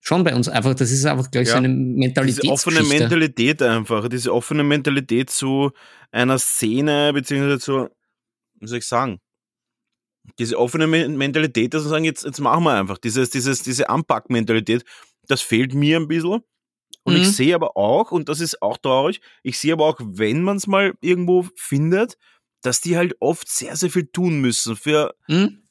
[0.01, 2.43] Schon bei uns einfach, das ist einfach, glaube ich, ja, so eine Mentalität.
[2.43, 5.73] Diese offene Mentalität einfach, diese offene Mentalität zu
[6.13, 7.89] einer Szene, beziehungsweise zu,
[8.61, 9.21] wie soll ich sagen,
[10.39, 14.85] diese offene Mentalität, dass wir sagen, jetzt, jetzt machen wir einfach, dieses, dieses, diese Anpack-Mentalität,
[15.27, 16.43] das fehlt mir ein bisschen.
[17.05, 17.23] Und mhm.
[17.23, 20.59] ich sehe aber auch, und das ist auch traurig, ich sehe aber auch, wenn man
[20.59, 22.19] es mal irgendwo findet,
[22.63, 25.63] dass die halt oft sehr, sehr viel tun müssen für mhm.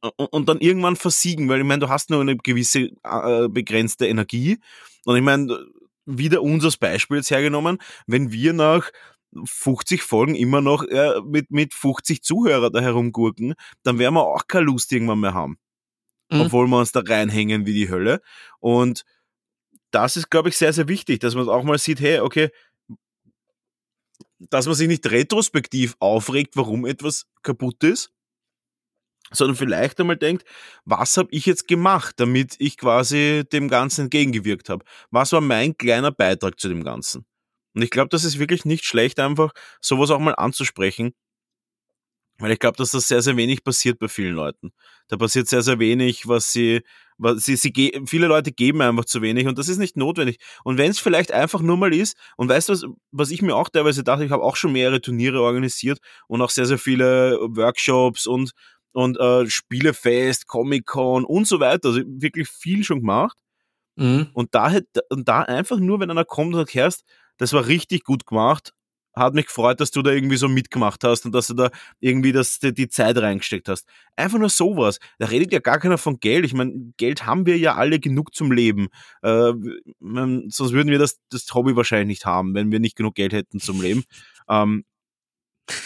[0.00, 4.06] und, und, dann irgendwann versiegen, weil ich meine, du hast nur eine gewisse äh, begrenzte
[4.06, 4.58] Energie.
[5.04, 5.58] Und ich meine,
[6.06, 8.90] wieder uns als Beispiel jetzt hergenommen, wenn wir nach
[9.44, 14.46] 50 Folgen immer noch äh, mit, mit 50 Zuhörer da herumgurken, dann werden wir auch
[14.46, 15.58] keine Lust irgendwann mehr haben.
[16.30, 16.42] Mhm.
[16.42, 18.20] Obwohl wir uns da reinhängen wie die Hölle.
[18.60, 19.04] Und
[19.90, 22.50] das ist, glaube ich, sehr, sehr wichtig, dass man auch mal sieht, hey, okay,
[24.50, 28.10] dass man sich nicht retrospektiv aufregt, warum etwas kaputt ist,
[29.30, 30.44] sondern vielleicht einmal denkt,
[30.84, 34.84] was habe ich jetzt gemacht, damit ich quasi dem Ganzen entgegengewirkt habe?
[35.10, 37.24] Was war mein kleiner Beitrag zu dem Ganzen?
[37.74, 41.14] Und ich glaube, das ist wirklich nicht schlecht, einfach sowas auch mal anzusprechen
[42.42, 44.72] weil ich glaube, dass das sehr, sehr wenig passiert bei vielen Leuten.
[45.08, 46.82] Da passiert sehr, sehr wenig, was sie,
[47.36, 50.38] sie, sie viele Leute geben einfach zu wenig und das ist nicht notwendig.
[50.64, 53.56] Und wenn es vielleicht einfach nur mal ist, und weißt du, was, was ich mir
[53.56, 55.98] auch teilweise dachte, ich habe auch schon mehrere Turniere organisiert
[56.28, 58.52] und auch sehr, sehr viele Workshops und,
[58.92, 61.88] und äh, Spielefest, Comic-Con und so weiter.
[61.88, 63.36] Also wirklich viel schon gemacht.
[63.96, 64.28] Mhm.
[64.32, 64.78] Und, da,
[65.10, 67.04] und da einfach nur, wenn einer kommt und sagt, Herst,
[67.36, 68.72] das war richtig gut gemacht,
[69.14, 72.32] hat mich gefreut, dass du da irgendwie so mitgemacht hast und dass du da irgendwie
[72.32, 73.86] das, die, die Zeit reingesteckt hast.
[74.16, 74.98] Einfach nur sowas.
[75.18, 76.44] Da redet ja gar keiner von Geld.
[76.44, 78.88] Ich meine, Geld haben wir ja alle genug zum Leben.
[79.22, 79.52] Äh,
[80.00, 83.32] man, sonst würden wir das, das Hobby wahrscheinlich nicht haben, wenn wir nicht genug Geld
[83.32, 84.04] hätten zum Leben.
[84.48, 84.84] Ähm,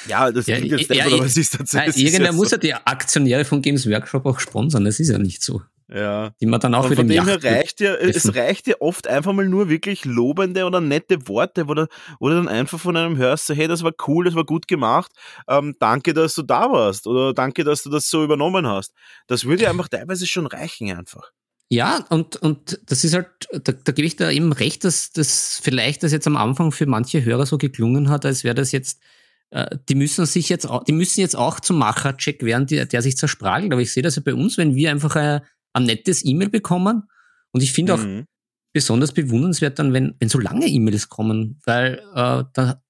[0.08, 2.04] ja, das ja, klingt jetzt ja, aber es ist tatsächlich.
[2.06, 4.84] Irgendwer muss ja die Aktionäre von Games Workshop auch sponsern.
[4.84, 5.62] Das ist ja nicht so.
[5.88, 6.30] Ja.
[6.40, 9.32] Die man dann auch wieder von dem her reicht ja, es reicht ja oft einfach
[9.32, 11.86] mal nur wirklich lobende oder nette Worte, oder,
[12.18, 15.12] oder dann einfach von einem hörst, so, hey, das war cool, das war gut gemacht,
[15.48, 18.94] ähm, danke, dass du da warst oder danke, dass du das so übernommen hast.
[19.28, 21.30] Das würde ja einfach teilweise schon reichen einfach.
[21.68, 25.60] Ja, und, und das ist halt, da, da gebe ich da eben recht, dass das
[25.62, 29.00] vielleicht das jetzt am Anfang für manche Hörer so geklungen hat, als wäre das jetzt
[29.50, 33.16] äh, die müssen sich jetzt, die müssen jetzt auch zum Machercheck werden, der, der sich
[33.16, 33.72] zerspragelt.
[33.72, 35.40] Aber ich sehe das ja bei uns, wenn wir einfach ein,
[35.76, 37.02] ein nettes E-Mail bekommen.
[37.52, 38.26] Und ich finde auch mhm.
[38.72, 42.82] besonders bewundernswert dann, wenn, wenn so lange E-Mails kommen, weil äh, da,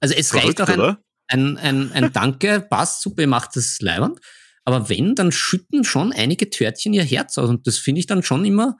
[0.00, 0.98] also es Verrückt, reicht auch
[1.28, 4.20] ein, ein, ein, ein Danke, passt super, ihr macht das leibend.
[4.64, 7.48] Aber wenn, dann schütten schon einige Törtchen ihr Herz aus.
[7.48, 8.76] Und das finde ich dann schon immer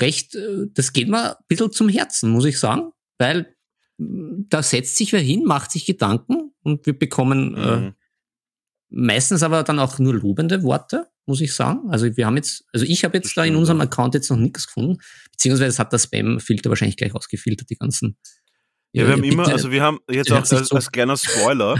[0.00, 2.92] recht, äh, das geht mir ein bisschen zum Herzen, muss ich sagen.
[3.18, 3.54] Weil
[3.98, 7.86] mm, da setzt sich wer hin, macht sich Gedanken und wir bekommen äh, mhm.
[7.88, 7.92] äh,
[8.94, 11.90] meistens aber dann auch nur lobende Worte muss ich sagen.
[11.90, 14.36] Also wir haben jetzt, also ich habe jetzt Bestimmt, da in unserem Account jetzt noch
[14.36, 14.98] nichts gefunden,
[15.32, 18.16] beziehungsweise hat der Spam-Filter wahrscheinlich gleich ausgefiltert, die ganzen.
[18.92, 21.76] Ja, wir haben immer, also wir haben jetzt auch als, als kleiner Spoiler,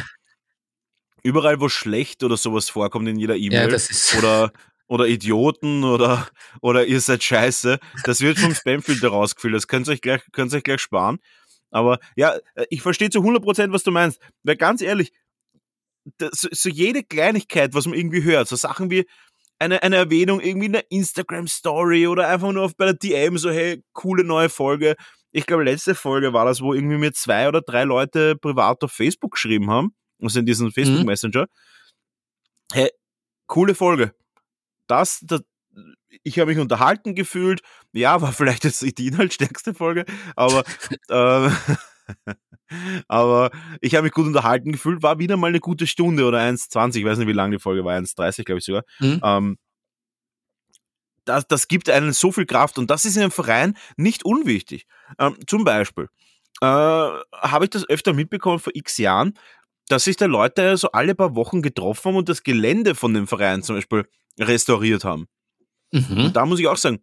[1.22, 4.52] überall wo schlecht oder sowas vorkommt in jeder E-Mail ja, oder
[4.86, 6.28] oder Idioten oder
[6.60, 9.58] oder ihr seid scheiße, das wird vom Spam-Filter rausgefiltert.
[9.58, 11.18] Das könnt ihr euch gleich, könnt ihr euch gleich sparen.
[11.70, 12.36] Aber ja,
[12.70, 14.20] ich verstehe zu 100%, was du meinst.
[14.44, 15.12] Weil ganz ehrlich,
[16.18, 19.06] das, so jede Kleinigkeit, was man irgendwie hört, so Sachen wie,
[19.58, 23.50] eine, eine Erwähnung irgendwie in der Instagram-Story oder einfach nur auf, bei der DM so,
[23.50, 24.96] hey, coole neue Folge.
[25.32, 28.92] Ich glaube, letzte Folge war das, wo irgendwie mir zwei oder drei Leute privat auf
[28.92, 31.06] Facebook geschrieben haben, also in diesem Facebook mhm.
[31.06, 31.46] Messenger.
[32.72, 32.90] Hey,
[33.46, 34.14] coole Folge.
[34.86, 35.42] Das, das
[36.22, 37.62] ich habe mich unterhalten gefühlt.
[37.92, 40.04] Ja, war vielleicht jetzt die inhaltsstärkste Folge,
[40.36, 40.64] aber
[41.08, 41.50] äh,
[43.08, 43.50] Aber
[43.80, 47.04] ich habe mich gut unterhalten gefühlt, war wieder mal eine gute Stunde oder 1,20, ich
[47.04, 48.84] weiß nicht, wie lange die Folge war, 1,30 glaube ich sogar.
[49.00, 49.20] Mhm.
[49.22, 49.58] Ähm,
[51.24, 54.86] das, das gibt einen so viel Kraft und das ist in einem Verein nicht unwichtig.
[55.18, 56.08] Ähm, zum Beispiel
[56.60, 59.38] äh, habe ich das öfter mitbekommen vor x Jahren,
[59.88, 63.26] dass sich da Leute so alle paar Wochen getroffen haben und das Gelände von dem
[63.26, 64.06] Verein zum Beispiel
[64.38, 65.26] restauriert haben.
[65.92, 66.26] Mhm.
[66.26, 67.00] Und da muss ich auch sagen,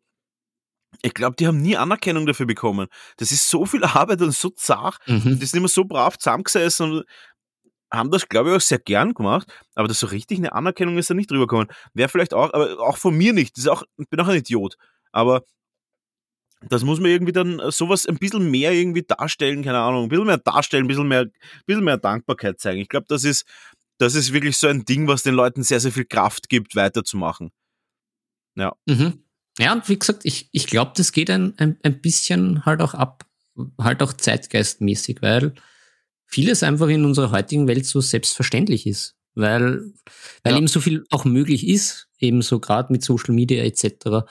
[1.03, 2.87] ich glaube, die haben nie Anerkennung dafür bekommen.
[3.17, 4.97] Das ist so viel Arbeit und so zart.
[5.07, 5.39] Mhm.
[5.39, 7.05] Die sind immer so brav zusammengesessen und
[7.91, 11.09] haben das, glaube ich, auch sehr gern gemacht, aber das so richtig eine Anerkennung ist
[11.09, 11.67] da nicht drüber gekommen.
[11.93, 13.57] Wäre vielleicht auch, aber auch von mir nicht.
[13.57, 14.77] Das ist auch, ich bin auch ein Idiot.
[15.11, 15.43] Aber
[16.69, 20.09] das muss man irgendwie dann äh, sowas ein bisschen mehr irgendwie darstellen, keine Ahnung, ein
[20.09, 21.31] bisschen mehr darstellen, ein bisschen mehr, ein
[21.65, 22.79] bisschen mehr Dankbarkeit zeigen.
[22.79, 23.45] Ich glaube, das ist,
[23.97, 27.51] das ist wirklich so ein Ding, was den Leuten sehr, sehr viel Kraft gibt, weiterzumachen.
[28.55, 28.73] Ja.
[28.87, 29.23] Mhm.
[29.61, 32.93] Ja, und wie gesagt, ich, ich glaube, das geht ein, ein, ein bisschen halt auch
[32.93, 33.25] ab,
[33.79, 35.53] halt auch zeitgeistmäßig, weil
[36.25, 39.15] vieles einfach in unserer heutigen Welt so selbstverständlich ist.
[39.33, 39.93] Weil,
[40.43, 40.57] weil ja.
[40.57, 44.23] eben so viel auch möglich ist, eben so gerade mit Social Media etc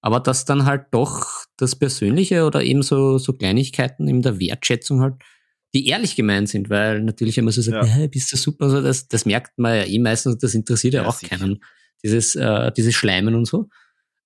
[0.00, 1.26] aber dass dann halt doch
[1.56, 5.14] das Persönliche oder eben so, so Kleinigkeiten in der Wertschätzung halt,
[5.74, 8.06] die ehrlich gemeint sind, weil natürlich, wenn man so sagt, ja.
[8.06, 11.08] bist du super, so, das, das merkt man ja eh meistens, das interessiert ja, ja
[11.08, 11.36] auch sicher.
[11.36, 11.62] keinen,
[12.02, 13.68] dieses, äh, dieses Schleimen und so.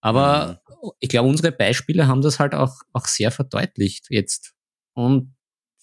[0.02, 0.90] Aber mhm.
[1.00, 4.52] ich glaube, unsere Beispiele haben das halt auch, auch sehr verdeutlicht jetzt.
[4.92, 5.34] Und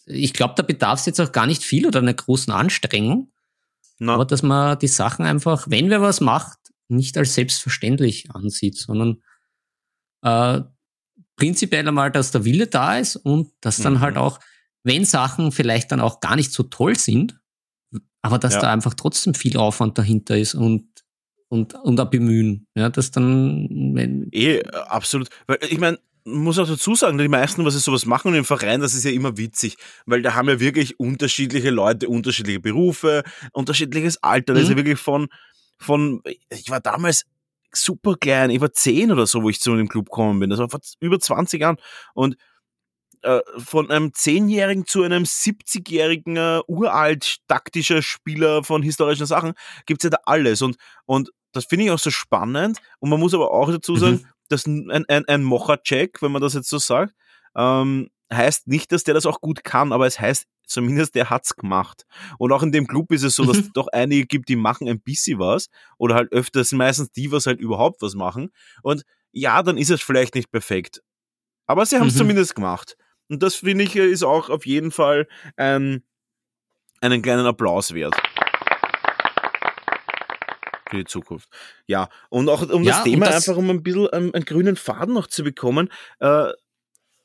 [0.05, 3.31] ich glaube, da bedarf es jetzt auch gar nicht viel oder einer großen Anstrengung.
[3.97, 4.13] No.
[4.13, 6.59] Aber dass man die Sachen einfach, wenn wer was macht,
[6.89, 9.21] nicht als selbstverständlich ansieht, sondern
[10.21, 10.61] äh,
[11.35, 14.19] prinzipiell einmal, dass der Wille da ist und dass dann halt mhm.
[14.21, 14.39] halt auch,
[14.83, 17.39] wenn Sachen vielleicht dann auch gar nicht so toll sind,
[18.21, 18.61] aber dass ja.
[18.61, 20.88] da einfach trotzdem viel Aufwand dahinter ist und
[21.49, 26.67] und und ein Bemühen, ja, dass dann wenn eh absolut, weil ich meine muss auch
[26.67, 29.77] dazu sagen, die meisten, was sie sowas machen im Verein, das ist ja immer witzig,
[30.05, 34.53] weil da haben ja wirklich unterschiedliche Leute, unterschiedliche Berufe, unterschiedliches Alter.
[34.53, 34.79] Das ist ja mhm.
[34.79, 35.27] wirklich von,
[35.77, 37.25] von, ich war damals
[37.71, 38.49] super klein.
[38.49, 40.49] Ich war zehn oder so, wo ich zu dem Club gekommen bin.
[40.49, 41.77] Das war vor über 20 Jahren.
[42.13, 42.35] Und
[43.21, 49.53] äh, von einem Zehnjährigen zu einem 70-jährigen äh, uralt taktischer Spieler von historischen Sachen
[49.85, 50.61] gibt's ja da alles.
[50.61, 52.79] Und, und das finde ich auch so spannend.
[52.99, 54.25] Und man muss aber auch dazu sagen, mhm.
[54.49, 57.13] dass ein, ein, ein Mocher-Check, wenn man das jetzt so sagt,
[57.55, 61.55] ähm, heißt nicht, dass der das auch gut kann, aber es heißt zumindest der hat's
[61.55, 62.05] gemacht.
[62.37, 64.87] Und auch in dem Club ist es so, dass es doch einige gibt, die machen
[64.87, 68.51] ein bisschen was oder halt öfters meistens die, was halt überhaupt was machen.
[68.83, 71.01] Und ja, dann ist es vielleicht nicht perfekt.
[71.65, 72.19] Aber sie haben es mhm.
[72.19, 72.97] zumindest gemacht.
[73.29, 76.03] Und das finde ich ist auch auf jeden Fall ein,
[76.99, 78.15] einen kleinen Applaus wert.
[80.89, 81.47] Für die Zukunft.
[81.85, 84.75] Ja, und auch um ja, das Thema das einfach, um ein bisschen einen, einen, grünen
[84.75, 85.89] Faden noch zu bekommen.
[86.19, 86.49] Äh,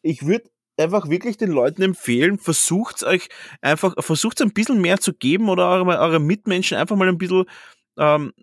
[0.03, 3.29] ich würde einfach wirklich den Leuten empfehlen, versucht euch
[3.63, 7.45] einfach, versucht ein bisschen mehr zu geben oder eure, eure Mitmenschen einfach mal ein bisschen
[7.97, 8.35] ähm,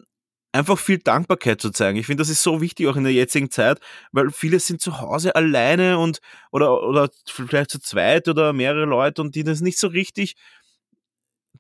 [0.52, 1.98] einfach viel Dankbarkeit zu zeigen.
[1.98, 3.80] Ich finde, das ist so wichtig auch in der jetzigen Zeit,
[4.12, 6.20] weil viele sind zu Hause alleine und
[6.52, 10.36] oder oder vielleicht zu zweit oder mehrere Leute und die das nicht so richtig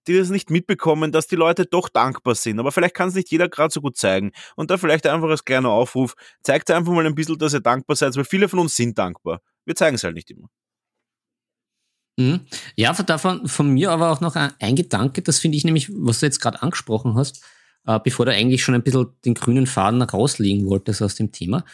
[0.07, 2.59] die das nicht mitbekommen, dass die Leute doch dankbar sind.
[2.59, 4.31] Aber vielleicht kann es nicht jeder gerade so gut zeigen.
[4.55, 7.95] Und da vielleicht einfach als kleiner Aufruf, zeigt einfach mal ein bisschen, dass ihr dankbar
[7.95, 9.41] seid, weil viele von uns sind dankbar.
[9.65, 10.49] Wir zeigen es halt nicht immer.
[12.17, 12.41] Mhm.
[12.75, 16.19] Ja, davon, von mir aber auch noch ein, ein Gedanke, das finde ich nämlich, was
[16.19, 17.43] du jetzt gerade angesprochen hast,
[17.86, 21.65] äh, bevor du eigentlich schon ein bisschen den grünen Faden rauslegen wolltest aus dem Thema.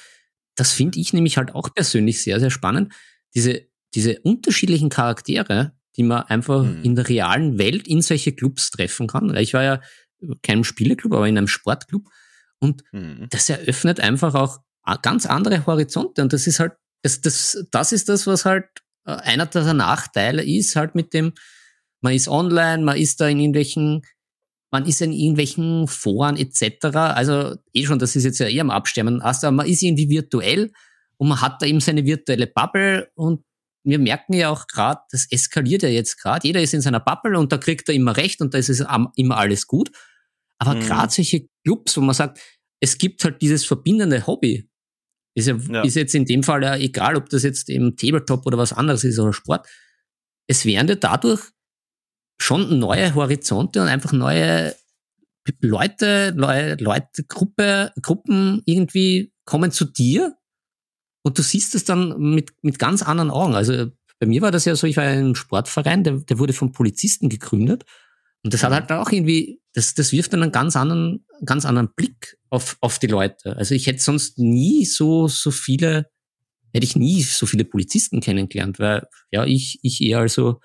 [0.56, 2.94] Das finde ich nämlich halt auch persönlich sehr, sehr spannend.
[3.36, 6.84] Diese, diese unterschiedlichen Charaktere, die man einfach mhm.
[6.84, 9.36] in der realen Welt in solche Clubs treffen kann.
[9.38, 9.82] Ich war ja
[10.44, 12.08] keinem Spieleclub, aber in einem Sportclub.
[12.60, 13.28] Und mhm.
[13.30, 14.60] das eröffnet einfach auch
[15.02, 16.22] ganz andere Horizonte.
[16.22, 18.66] Und das ist halt, das, das, das ist das, was halt
[19.06, 21.34] äh, einer der Nachteile ist halt mit dem,
[22.02, 24.04] man ist online, man ist da in irgendwelchen,
[24.78, 26.86] man ist in irgendwelchen Foren etc.
[26.94, 29.22] Also eh schon, das ist jetzt ja eher am Absterben.
[29.22, 30.72] Also man ist irgendwie virtuell
[31.18, 33.44] und man hat da eben seine virtuelle Bubble und
[33.84, 36.46] wir merken ja auch gerade, das eskaliert ja jetzt gerade.
[36.46, 38.84] Jeder ist in seiner Bubble und da kriegt er immer recht und da ist es
[39.16, 39.90] immer alles gut.
[40.60, 40.82] Aber mhm.
[40.82, 42.40] gerade solche Clubs, wo man sagt,
[42.80, 44.70] es gibt halt dieses verbindende Hobby,
[45.36, 45.82] ist, ja, ja.
[45.82, 49.04] ist jetzt in dem Fall ja egal, ob das jetzt im Tabletop oder was anderes
[49.04, 49.68] ist oder Sport.
[50.48, 51.42] Es werden ja dadurch
[52.38, 54.76] schon neue Horizonte und einfach neue
[55.62, 60.36] Leute, neue Leute, Gruppe, Gruppen irgendwie kommen zu dir
[61.24, 63.56] und du siehst es dann mit, mit ganz anderen Augen.
[63.56, 63.88] Also
[64.20, 66.72] bei mir war das ja so, ich war in einem Sportverein, der, der wurde von
[66.72, 67.86] Polizisten gegründet
[68.44, 71.90] und das hat halt auch irgendwie, das, das wirft dann einen ganz anderen, ganz anderen
[71.96, 73.58] Blick auf, auf die Leute.
[73.58, 76.10] Also ich hätte sonst nie so, so viele,
[76.74, 80.60] hätte ich nie so viele Polizisten kennengelernt, weil ja, ich, ich eher also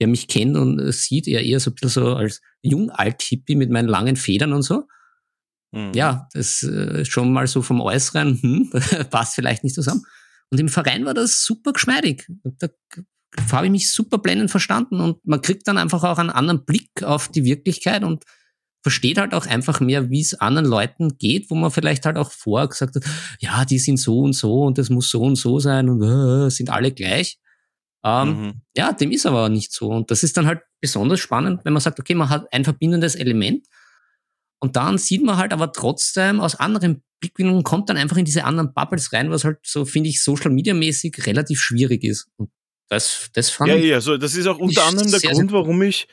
[0.00, 3.88] wer mich kennt und sieht, eher eher so ein bisschen so als Jung-Alt-Hippie mit meinen
[3.88, 4.88] langen Federn und so.
[5.72, 5.92] Mhm.
[5.94, 8.70] Ja, das äh, schon mal so vom Äußeren, hm,
[9.10, 10.02] passt vielleicht nicht zusammen.
[10.50, 12.26] Und im Verein war das super geschmeidig.
[12.42, 12.68] Da
[13.52, 17.04] habe ich mich super blendend verstanden und man kriegt dann einfach auch einen anderen Blick
[17.04, 18.24] auf die Wirklichkeit und
[18.82, 22.32] versteht halt auch einfach mehr, wie es anderen Leuten geht, wo man vielleicht halt auch
[22.32, 23.04] vorher gesagt hat,
[23.38, 26.50] ja, die sind so und so und das muss so und so sein und äh,
[26.50, 27.38] sind alle gleich.
[28.04, 28.52] Ähm, mhm.
[28.76, 29.88] Ja, dem ist aber nicht so.
[29.88, 33.14] Und das ist dann halt besonders spannend, wenn man sagt, okay, man hat ein verbindendes
[33.14, 33.66] Element
[34.60, 38.44] und dann sieht man halt aber trotzdem aus anderen Blickwinkeln kommt dann einfach in diese
[38.44, 42.28] anderen Bubbles rein, was halt so, finde ich, Social Media mäßig relativ schwierig ist.
[42.36, 42.50] Und
[42.88, 43.84] das, das fand ja, ich.
[43.84, 46.08] Ja, ja, so, das ist auch unter anderem der sehr, Grund, warum ich,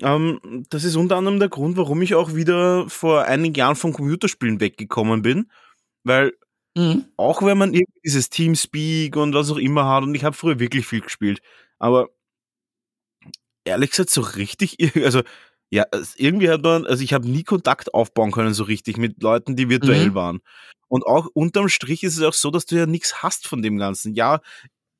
[0.00, 3.92] ähm, das ist unter anderem der Grund, warum ich auch wieder vor einigen Jahren vom
[3.92, 5.50] Computerspielen weggekommen bin,
[6.04, 6.32] weil
[6.78, 7.04] mhm.
[7.16, 10.58] auch wenn man irgendwie dieses Teamspeak und was auch immer hat, und ich habe früher
[10.58, 11.40] wirklich viel gespielt,
[11.78, 12.08] aber
[13.64, 15.22] ehrlich gesagt so richtig, also
[15.70, 15.84] ja,
[16.16, 19.68] irgendwie hat man, also ich habe nie Kontakt aufbauen können so richtig mit Leuten, die
[19.68, 20.14] virtuell mhm.
[20.14, 20.40] waren.
[20.88, 23.76] Und auch unterm Strich ist es auch so, dass du ja nichts hast von dem
[23.76, 24.14] Ganzen.
[24.14, 24.40] Ja,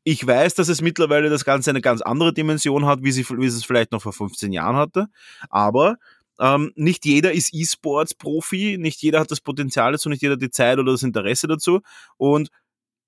[0.05, 3.47] ich weiß, dass es mittlerweile das Ganze eine ganz andere Dimension hat, wie, sie, wie
[3.47, 5.09] es vielleicht noch vor 15 Jahren hatte.
[5.49, 5.97] Aber
[6.39, 10.51] ähm, nicht jeder ist E-Sports-Profi, nicht jeder hat das Potenzial dazu, nicht jeder hat die
[10.51, 11.81] Zeit oder das Interesse dazu.
[12.17, 12.49] Und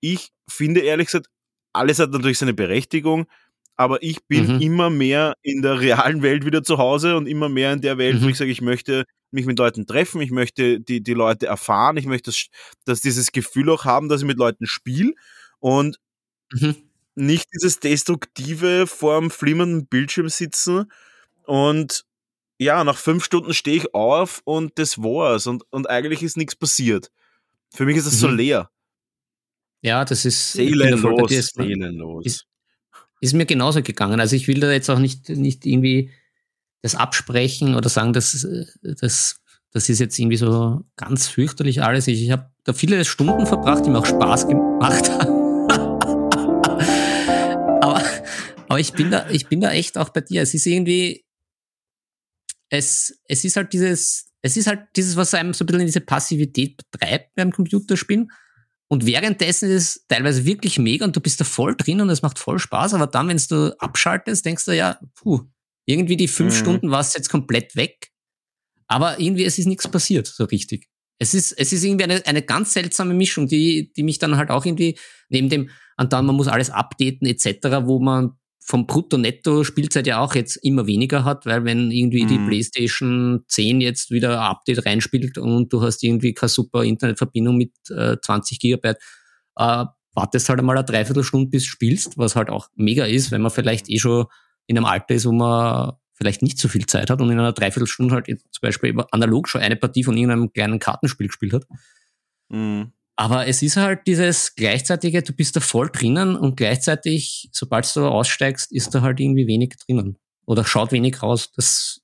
[0.01, 1.27] ich finde ehrlich gesagt,
[1.73, 3.27] alles hat natürlich seine Berechtigung,
[3.77, 4.61] aber ich bin mhm.
[4.61, 8.21] immer mehr in der realen Welt wieder zu Hause und immer mehr in der Welt,
[8.21, 8.25] mhm.
[8.25, 11.97] wo ich sage, ich möchte mich mit Leuten treffen, ich möchte die, die Leute erfahren,
[11.97, 12.47] ich möchte, dass,
[12.85, 15.13] dass dieses Gefühl auch haben, dass ich mit Leuten spiele.
[15.61, 15.99] Und
[16.51, 16.75] mhm
[17.15, 20.91] nicht dieses destruktive vorm flimmernden Bildschirm sitzen
[21.45, 22.05] und
[22.61, 26.55] ja, nach fünf Stunden stehe ich auf und das war's und, und eigentlich ist nichts
[26.55, 27.11] passiert.
[27.73, 28.19] Für mich ist es mhm.
[28.19, 28.71] so leer.
[29.81, 31.33] Ja, das ist seelenlos.
[31.33, 32.27] Ist, seelenlos.
[32.27, 32.47] Ist,
[33.21, 34.21] ist, mir genauso gegangen.
[34.21, 36.11] Also ich will da jetzt auch nicht, nicht irgendwie
[36.83, 38.47] das absprechen oder sagen, dass
[38.83, 39.37] das,
[39.71, 42.09] das ist jetzt irgendwie so ganz fürchterlich alles.
[42.09, 45.41] Ich, ich habe da viele Stunden verbracht, die mir auch Spaß gemacht haben.
[48.69, 50.43] Aber ich bin da, ich bin da echt auch bei dir.
[50.43, 51.25] Es ist irgendwie,
[52.71, 55.87] es, es ist halt dieses, es ist halt dieses, was einem so ein bisschen in
[55.87, 58.31] diese Passivität betreibt beim Computerspielen.
[58.89, 62.23] Und währenddessen ist es teilweise wirklich mega und du bist da voll drin und es
[62.23, 62.95] macht voll Spaß.
[62.95, 65.43] Aber dann, wenn du abschaltest, denkst du, ja, puh,
[65.87, 66.59] irgendwie die fünf mhm.
[66.59, 68.11] Stunden war es jetzt komplett weg.
[68.87, 70.89] Aber irgendwie, es ist nichts passiert, so richtig.
[71.19, 74.51] Es ist, es ist irgendwie eine, eine ganz seltsame Mischung, die, die mich dann halt
[74.51, 74.99] auch irgendwie
[75.29, 78.40] neben dem, und dann man muss alles updaten etc., wo man
[78.71, 82.29] vom Brutto-Netto-Spielzeit ja auch jetzt immer weniger hat, weil wenn irgendwie mhm.
[82.29, 87.57] die PlayStation 10 jetzt wieder ein Update reinspielt und du hast irgendwie keine super Internetverbindung
[87.57, 88.99] mit äh, 20 Gigabyte,
[89.57, 93.43] äh, wartest halt einmal eine Dreiviertelstunde bis du spielst, was halt auch mega ist, wenn
[93.43, 94.27] man vielleicht eh schon
[94.69, 97.53] in einem Alter ist, wo man vielleicht nicht so viel Zeit hat und in einer
[97.53, 101.65] Dreiviertelstunde halt zum Beispiel analog schon eine Partie von irgendeinem kleinen Kartenspiel gespielt hat.
[102.49, 102.93] Mhm.
[103.21, 108.07] Aber es ist halt dieses gleichzeitige, du bist da voll drinnen und gleichzeitig, sobald du
[108.07, 110.17] aussteigst, ist da halt irgendwie wenig drinnen.
[110.47, 111.53] Oder schaut wenig raus.
[111.55, 112.01] Das,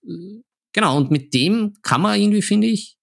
[0.74, 0.98] genau.
[0.98, 2.98] Und mit dem kann man irgendwie, finde ich,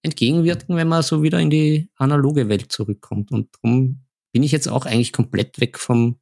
[0.00, 3.30] entgegenwirken, wenn man so wieder in die analoge Welt zurückkommt.
[3.32, 6.20] Und darum bin ich jetzt auch eigentlich komplett weg vom,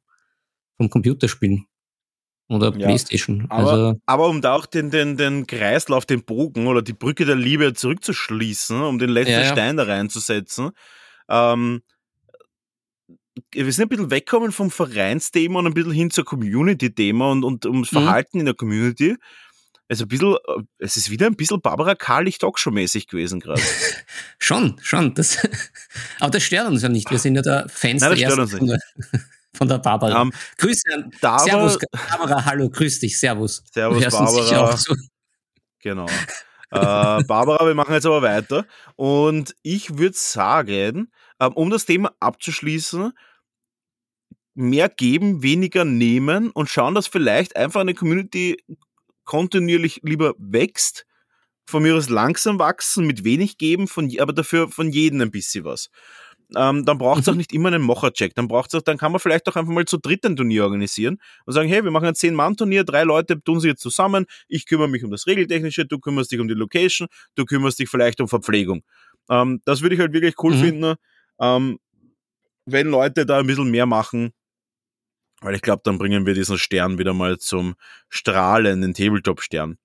[0.75, 1.65] vom Computerspielen
[2.49, 2.87] oder ja.
[2.87, 3.45] Playstation.
[3.47, 7.23] Aber, also, aber um da auch den, den, den Kreislauf, den Bogen oder die Brücke
[7.23, 9.51] der Liebe zurückzuschließen, um den letzten ja, ja.
[9.53, 10.71] Stein da reinzusetzen,
[11.31, 11.81] ähm,
[13.53, 17.65] wir sind ein bisschen weggekommen vom Vereinsthema und ein bisschen hin zur Community-Thema und, und
[17.65, 17.97] ums mhm.
[17.97, 18.39] Verhalten mhm.
[18.41, 19.15] in der Community.
[19.89, 23.61] Also ein bisschen, äh, es ist wieder ein bisschen Barbara Karlich Talkshow-mäßig gewesen gerade.
[24.39, 25.13] schon, schon.
[25.15, 25.37] Das,
[26.19, 27.09] aber das stört uns ja nicht.
[27.09, 28.79] Wir sind ja da Fans Nein, der ersten von der,
[29.53, 30.21] von der Barbara.
[30.21, 31.77] Um, ähm, Grüße an Barbara, Servus,
[32.09, 33.63] Barbara, hallo, grüß dich, Servus.
[33.73, 34.77] Servus, Barbara.
[35.79, 36.05] Genau.
[36.05, 38.65] äh, Barbara, wir machen jetzt aber weiter.
[38.95, 41.11] Und ich würde sagen,
[41.47, 43.11] um das Thema abzuschließen,
[44.53, 48.57] mehr geben, weniger nehmen und schauen, dass vielleicht einfach eine Community
[49.23, 51.05] kontinuierlich lieber wächst,
[51.65, 55.63] von mir aus langsam wachsen, mit wenig geben, von, aber dafür von jedem ein bisschen
[55.63, 55.89] was
[56.55, 57.33] ähm, dann braucht es mhm.
[57.33, 58.35] auch nicht immer einen Mocher-Check.
[58.35, 61.17] Dann braucht's auch, dann kann man vielleicht auch einfach mal zu dritt ein Turnier organisieren
[61.45, 64.89] und sagen, hey, wir machen ein Zehn-Mann-Turnier, drei Leute tun sich jetzt zusammen, ich kümmere
[64.89, 68.27] mich um das Regeltechnische, du kümmerst dich um die Location, du kümmerst dich vielleicht um
[68.27, 68.83] Verpflegung.
[69.29, 70.61] Ähm, das würde ich halt wirklich cool mhm.
[70.61, 70.95] finden,
[71.41, 71.79] ähm,
[72.65, 74.31] wenn Leute da ein bisschen mehr machen,
[75.41, 77.75] weil ich glaube, dann bringen wir diesen Stern wieder mal zum
[78.09, 79.77] Strahlen, den Tabletop-Stern.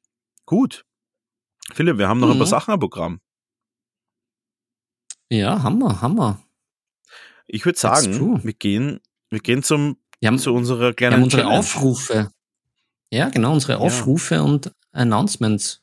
[0.45, 0.85] Gut.
[1.73, 2.35] Philipp, wir haben noch mhm.
[2.35, 2.51] ein paar mhm.
[2.51, 3.21] Sachen am Programm.
[5.29, 6.41] Ja, Hammer, Hammer.
[7.47, 9.01] Ich würde sagen, wir gehen,
[9.31, 12.31] wir gehen zum, haben, zu unserer kleinen wir haben unsere Aufrufe.
[13.11, 14.43] Ja, genau, unsere Aufrufe ja.
[14.43, 15.83] und Announcements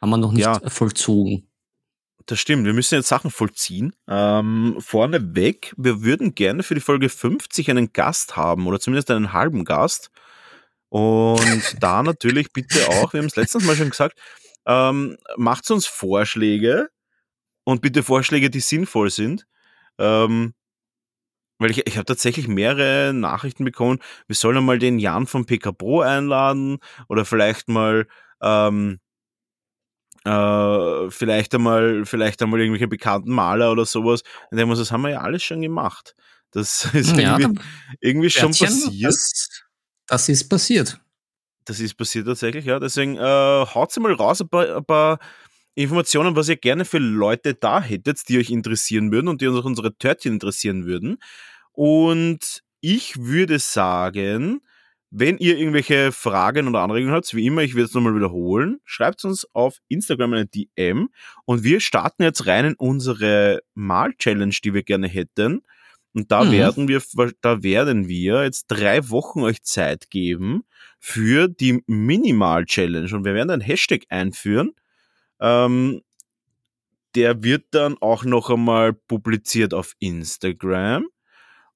[0.00, 0.60] haben wir noch nicht ja.
[0.68, 1.48] vollzogen.
[2.26, 3.94] Das stimmt, wir müssen jetzt Sachen vollziehen.
[4.08, 9.34] Ähm, vorneweg, wir würden gerne für die Folge 50 einen Gast haben oder zumindest einen
[9.34, 10.10] halben Gast.
[10.88, 14.18] Und da natürlich bitte auch, wir haben es letztens mal schon gesagt,
[14.66, 16.88] ähm, macht uns Vorschläge
[17.64, 19.46] und bitte Vorschläge, die sinnvoll sind.
[19.98, 20.54] Ähm,
[21.58, 25.72] weil ich, ich habe tatsächlich mehrere Nachrichten bekommen, wir sollen einmal den Jan von PK
[25.72, 28.06] Pro einladen oder vielleicht mal
[28.42, 28.98] ähm,
[30.24, 34.22] äh, vielleicht einmal, vielleicht einmal irgendwelche bekannten Maler oder sowas.
[34.50, 36.14] Und dann muss das haben wir ja alles schon gemacht.
[36.50, 37.62] Das ist ja, irgendwie,
[38.00, 39.04] irgendwie schon passiert.
[39.04, 39.48] Das,
[40.06, 41.00] das, ist passiert.
[41.64, 42.78] Das ist passiert tatsächlich, ja.
[42.80, 45.18] Deswegen äh, haut mal raus ein paar, ein paar
[45.74, 49.58] Informationen, was ihr gerne für Leute da hättet, die euch interessieren würden und die uns
[49.58, 51.18] auch unsere Törtchen interessieren würden.
[51.72, 54.60] Und ich würde sagen,
[55.16, 59.24] wenn ihr irgendwelche Fragen oder Anregungen habt, wie immer, ich werde es nochmal wiederholen, schreibt
[59.24, 61.08] uns auf Instagram eine DM
[61.44, 65.62] und wir starten jetzt rein in unsere Mal-Challenge, die wir gerne hätten.
[66.14, 66.50] Und da mhm.
[66.50, 67.00] werden wir,
[67.40, 70.64] da werden wir jetzt drei Wochen euch Zeit geben
[70.98, 73.14] für die Minimal-Challenge.
[73.14, 74.72] Und wir werden einen Hashtag einführen.
[75.38, 76.02] Ähm,
[77.14, 81.06] der wird dann auch noch einmal publiziert auf Instagram.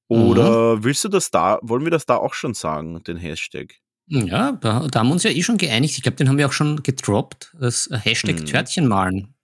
[0.08, 0.84] Oder mhm.
[0.84, 3.74] willst du das da, wollen wir das da auch schon sagen, den Hashtag?
[4.06, 5.96] Ja, da, da haben wir uns ja eh schon geeinigt.
[5.96, 7.54] Ich glaube, den haben wir auch schon gedroppt.
[7.60, 8.46] Das Hashtag mhm.
[8.46, 9.34] Törtchen malen.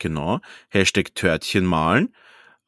[0.00, 0.40] Genau,
[0.70, 2.12] Hashtag Törtchen malen.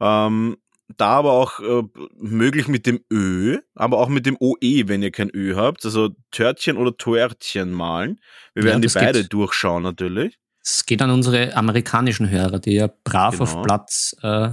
[0.00, 0.56] Ähm,
[0.96, 1.82] da aber auch äh,
[2.16, 5.84] möglich mit dem Ö, aber auch mit dem OE, wenn ihr kein Ö habt.
[5.84, 8.20] Also Törtchen oder Törtchen malen.
[8.54, 10.38] Wir werden ja, die beide geht, durchschauen natürlich.
[10.62, 13.44] Es geht an unsere amerikanischen Hörer, die ja brav genau.
[13.44, 14.50] auf Platz äh,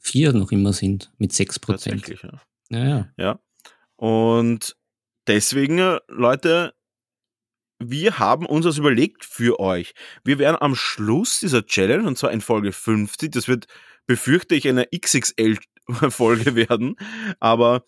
[0.00, 2.08] vier noch immer sind mit 6 Prozent.
[2.08, 2.40] Ja.
[2.70, 2.88] ja.
[2.88, 3.40] ja, ja.
[3.96, 4.76] Und
[5.26, 6.74] deswegen, äh, Leute,
[7.78, 9.94] wir haben uns das überlegt für euch.
[10.22, 13.66] Wir werden am Schluss dieser Challenge, und zwar in Folge 50, das wird,
[14.06, 16.96] befürchte ich, eine XXL-Folge werden,
[17.40, 17.84] aber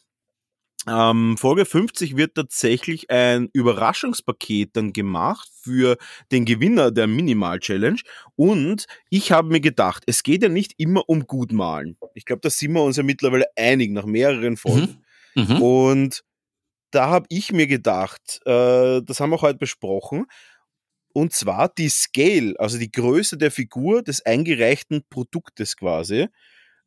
[0.88, 5.96] ähm, Folge 50 wird tatsächlich ein Überraschungspaket dann gemacht für
[6.32, 8.00] den Gewinner der Minimal Challenge.
[8.34, 11.96] Und ich habe mir gedacht, es geht ja nicht immer um Gutmalen.
[12.14, 15.04] Ich glaube, da sind wir uns ja mittlerweile einig nach mehreren Folgen.
[15.34, 15.44] Mhm.
[15.44, 15.62] Mhm.
[15.62, 16.24] Und
[16.90, 20.26] da habe ich mir gedacht, äh, das haben wir heute besprochen,
[21.14, 26.28] und zwar die Scale, also die Größe der Figur des eingereichten Produktes quasi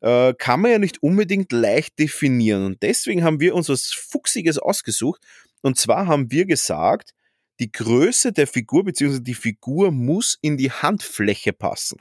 [0.00, 2.64] äh, kann man ja nicht unbedingt leicht definieren.
[2.64, 5.22] Und deswegen haben wir uns was Fuchsiges ausgesucht.
[5.62, 7.12] Und zwar haben wir gesagt,
[7.60, 9.20] die Größe der Figur bzw.
[9.20, 11.98] die Figur muss in die Handfläche passen.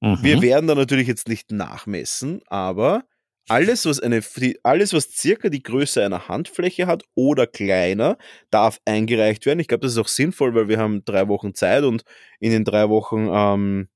[0.00, 0.18] Mhm.
[0.22, 3.04] Wir werden da natürlich jetzt nicht nachmessen, aber
[3.48, 4.22] alles, was eine,
[4.62, 8.16] alles, was circa die Größe einer Handfläche hat oder kleiner,
[8.50, 9.58] darf eingereicht werden.
[9.58, 12.04] Ich glaube, das ist auch sinnvoll, weil wir haben drei Wochen Zeit und
[12.38, 13.88] in den drei Wochen ähm,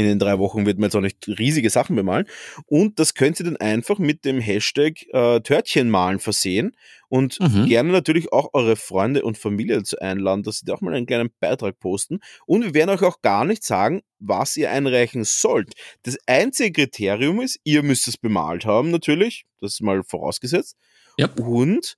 [0.00, 2.26] in den drei Wochen wird man jetzt auch nicht riesige Sachen bemalen.
[2.66, 6.76] Und das könnt ihr dann einfach mit dem Hashtag äh, Törtchen malen versehen
[7.08, 7.66] und mhm.
[7.66, 11.06] gerne natürlich auch eure Freunde und Familie dazu einladen, dass sie da auch mal einen
[11.06, 12.20] kleinen Beitrag posten.
[12.46, 15.72] Und wir werden euch auch gar nicht sagen, was ihr einreichen sollt.
[16.04, 19.44] Das einzige Kriterium ist, ihr müsst es bemalt haben, natürlich.
[19.60, 20.76] Das ist mal vorausgesetzt.
[21.20, 21.40] Yep.
[21.40, 21.96] Und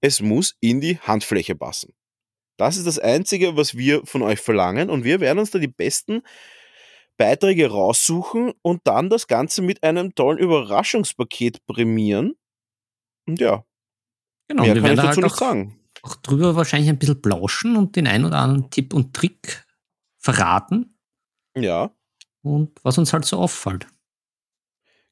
[0.00, 1.92] es muss in die Handfläche passen.
[2.56, 4.90] Das ist das Einzige, was wir von euch verlangen.
[4.90, 6.22] Und wir werden uns da die besten
[7.16, 12.34] Beiträge raussuchen und dann das Ganze mit einem tollen Überraschungspaket prämieren.
[13.26, 13.64] Und ja,
[14.48, 15.78] genau, mehr wir kann ich dazu halt nicht sagen.
[16.02, 19.64] Auch drüber wahrscheinlich ein bisschen plauschen und den ein oder anderen Tipp und Trick
[20.18, 20.98] verraten.
[21.56, 21.94] Ja.
[22.42, 23.86] Und was uns halt so auffällt.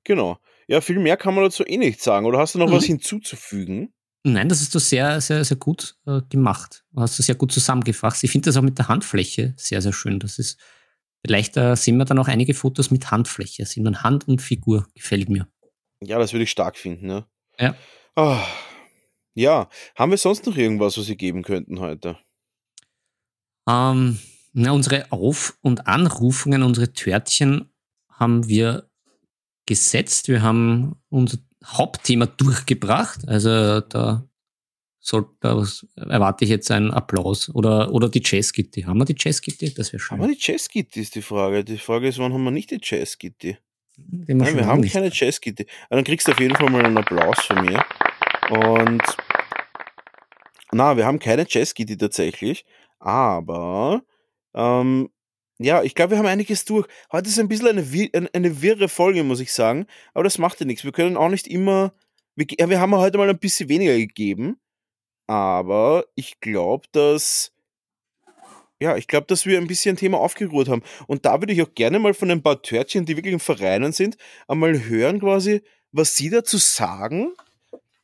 [0.05, 0.39] Genau.
[0.67, 2.27] Ja, viel mehr kann man dazu eh nicht sagen.
[2.27, 2.73] Oder hast du noch mhm.
[2.73, 3.93] was hinzuzufügen?
[4.23, 6.85] Nein, das ist du sehr, sehr, sehr gut äh, gemacht.
[6.93, 8.23] Du hast du sehr gut zusammengefasst.
[8.25, 10.19] Ich finde das auch mit der Handfläche sehr, sehr schön.
[10.19, 10.59] Das ist
[11.25, 13.67] Vielleicht äh, sehen wir dann auch einige Fotos mit Handfläche.
[13.67, 14.87] Sehen wir Hand und Figur.
[14.95, 15.47] Gefällt mir.
[16.03, 17.07] Ja, das würde ich stark finden.
[17.07, 17.27] Ne?
[17.59, 17.75] Ja.
[18.17, 18.39] Oh.
[19.35, 22.19] Ja, haben wir sonst noch irgendwas, was Sie geben könnten heute?
[23.69, 24.19] Ähm,
[24.53, 27.73] na, unsere Auf- und Anrufungen, unsere Törtchen
[28.11, 28.91] haben wir
[29.67, 30.29] gesetzt.
[30.29, 33.29] Wir haben unser Hauptthema durchgebracht.
[33.29, 34.27] Also da
[35.01, 35.65] soll, da
[35.97, 37.53] erwarte ich jetzt einen Applaus.
[37.55, 38.83] Oder, oder die Jazz-Gitti.
[38.83, 39.75] Haben wir die Jazz-Gitti?
[39.75, 40.19] Das wäre schön.
[40.19, 41.65] Haben wir die Jazz-Gitti, ist die Frage.
[41.65, 43.57] Die Frage ist, wann haben wir nicht die Jazz-Gitti?
[43.97, 44.93] Nein, wir haben nicht.
[44.93, 45.67] keine Jazz-Gitti.
[45.89, 47.85] Dann kriegst du auf jeden Fall mal einen Applaus von mir.
[48.51, 49.03] Und
[50.73, 52.65] na, wir haben keine Jazz-Gitti tatsächlich.
[52.99, 54.03] Aber
[54.55, 55.11] ähm,
[55.59, 56.87] ja, ich glaube, wir haben einiges durch.
[57.13, 59.87] Heute ist ein bisschen eine, eine, wirre Folge, muss ich sagen.
[60.15, 60.85] Aber das macht ja nichts.
[60.85, 61.93] Wir können auch nicht immer.
[62.35, 64.59] Wir, wir haben heute mal ein bisschen weniger gegeben.
[65.31, 67.53] Aber ich glaube, dass
[68.83, 70.83] ja, ich glaube, dass wir ein bisschen Thema aufgeruht haben.
[71.07, 73.93] Und da würde ich auch gerne mal von ein paar Törtchen, die wirklich in Vereinen
[73.93, 74.17] sind,
[74.49, 75.63] einmal hören quasi,
[75.93, 77.33] was sie dazu sagen,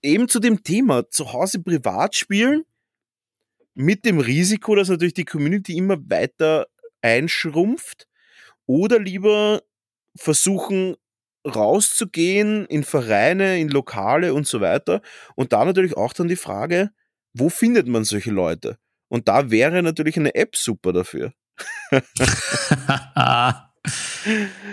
[0.02, 2.64] eben zu dem Thema zu Hause privat spielen,
[3.74, 6.68] mit dem Risiko, dass natürlich die Community immer weiter
[7.00, 8.06] einschrumpft,
[8.66, 9.62] oder lieber
[10.14, 10.94] versuchen,
[11.44, 15.02] rauszugehen in Vereine, in Lokale und so weiter.
[15.34, 16.92] Und da natürlich auch dann die Frage,
[17.38, 18.78] wo findet man solche Leute?
[19.08, 21.32] Und da wäre natürlich eine App super dafür.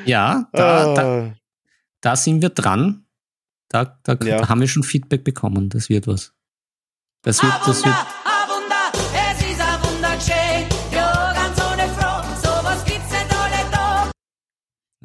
[0.06, 1.34] ja, da, da, ah.
[2.02, 3.06] da, sind wir dran.
[3.70, 4.40] Da, da, ja.
[4.40, 5.70] da, haben wir schon Feedback bekommen.
[5.70, 6.34] Das wird was.
[7.22, 7.96] Das wird, das wird.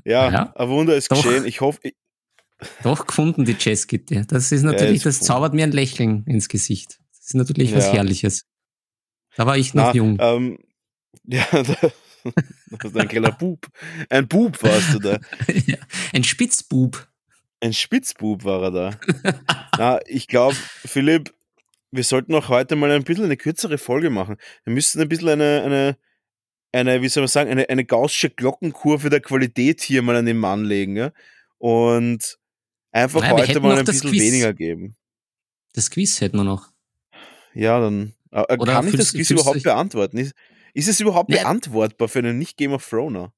[0.05, 1.45] Ja, ja, ein Wunder ist doch, geschehen.
[1.45, 1.81] Ich hoffe.
[1.83, 1.95] Ich
[2.83, 4.25] doch gefunden, die Jazzgitte.
[4.27, 6.99] Das ist natürlich, ja, das zaubert mir ein Lächeln ins Gesicht.
[7.29, 8.47] Das ist natürlich was Herrliches.
[9.37, 10.17] Da war ich noch Na, jung.
[10.19, 10.59] Ähm,
[11.25, 13.67] ja, da, das ist ein kleiner Bub.
[14.09, 15.19] Ein Bub warst du da.
[15.67, 15.77] ja,
[16.15, 17.07] ein Spitzbub.
[17.61, 19.01] Ein Spitzbub war er da.
[19.77, 21.35] Na, ich glaube, Philipp,
[21.91, 24.39] wir sollten auch heute mal ein bisschen eine kürzere Folge machen.
[24.65, 25.99] Wir müssten ein bisschen eine, eine,
[26.73, 30.39] eine wie soll man sagen, eine, eine gaussische Glockenkurve der Qualität hier mal an den
[30.39, 30.97] Mann legen.
[30.97, 31.13] Ja?
[31.59, 32.39] Und
[32.91, 34.97] einfach Nein, heute mal ein bisschen weniger geben.
[35.75, 36.73] Das Quiz hätten wir noch.
[37.59, 40.19] Ja, dann äh, Oder kann ich das Quiz überhaupt beantworten?
[40.19, 40.33] Ist,
[40.75, 41.43] ist es überhaupt ja.
[41.43, 43.33] beantwortbar für einen Nicht-Game of Throner?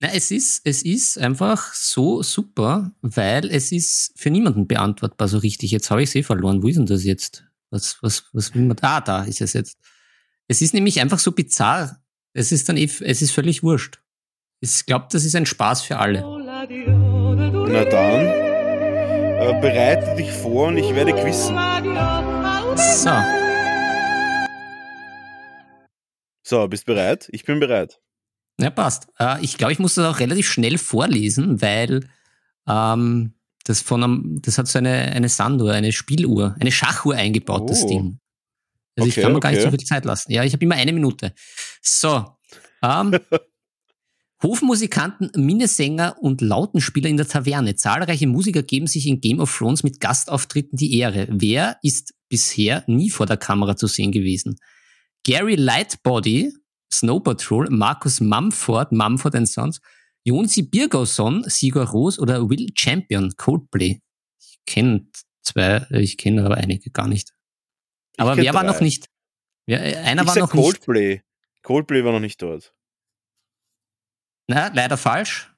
[0.00, 5.38] Na, es ist, es ist einfach so super, weil es ist für niemanden beantwortbar so
[5.38, 5.72] richtig.
[5.72, 6.62] Jetzt habe ich es eh verloren.
[6.62, 7.44] Wo ist denn das jetzt?
[7.70, 8.76] Was, was, was will man?
[8.82, 9.78] Ah, da ist es jetzt.
[10.46, 12.00] Es ist nämlich einfach so bizarr.
[12.34, 14.00] Es ist dann eh, es ist völlig wurscht.
[14.60, 16.20] Ich glaube, das ist ein Spaß für alle.
[16.20, 21.56] Na dann, äh, bereite dich vor und ich werde quissen.
[22.76, 23.45] So.
[26.48, 27.28] So, bist bereit?
[27.32, 27.98] Ich bin bereit.
[28.60, 29.08] Ja, passt.
[29.18, 32.08] Äh, ich glaube, ich muss das auch relativ schnell vorlesen, weil
[32.68, 33.34] ähm,
[33.64, 37.66] das von einem, das hat so eine, eine Sanduhr, eine Spieluhr, eine Schachuhr eingebaut, oh.
[37.66, 38.20] das Ding.
[38.94, 39.48] Also okay, ich kann mir okay.
[39.48, 40.30] gar nicht so viel Zeit lassen.
[40.30, 41.34] Ja, ich habe immer eine Minute.
[41.82, 42.24] So.
[42.80, 43.18] Ähm,
[44.40, 47.74] Hofmusikanten, Minnesänger und Lautenspieler in der Taverne.
[47.74, 51.26] Zahlreiche Musiker geben sich in Game of Thrones mit Gastauftritten die Ehre.
[51.28, 54.60] Wer ist bisher nie vor der Kamera zu sehen gewesen?
[55.26, 56.52] Gary Lightbody,
[56.92, 59.80] Snow Patrol, Markus Mumford, Mumford Sons,
[60.22, 64.00] Jonsi Birgosson, Sigur Ros oder Will Champion, Coldplay.
[64.38, 65.08] Ich kenne
[65.42, 67.34] zwei, ich kenne aber einige gar nicht.
[68.18, 69.08] Aber wer war noch nicht?
[69.66, 71.14] Wer, äh, einer ich war noch Coldplay.
[71.14, 71.24] nicht.
[71.62, 72.72] Coldplay war noch nicht dort.
[74.46, 75.52] Na, leider falsch.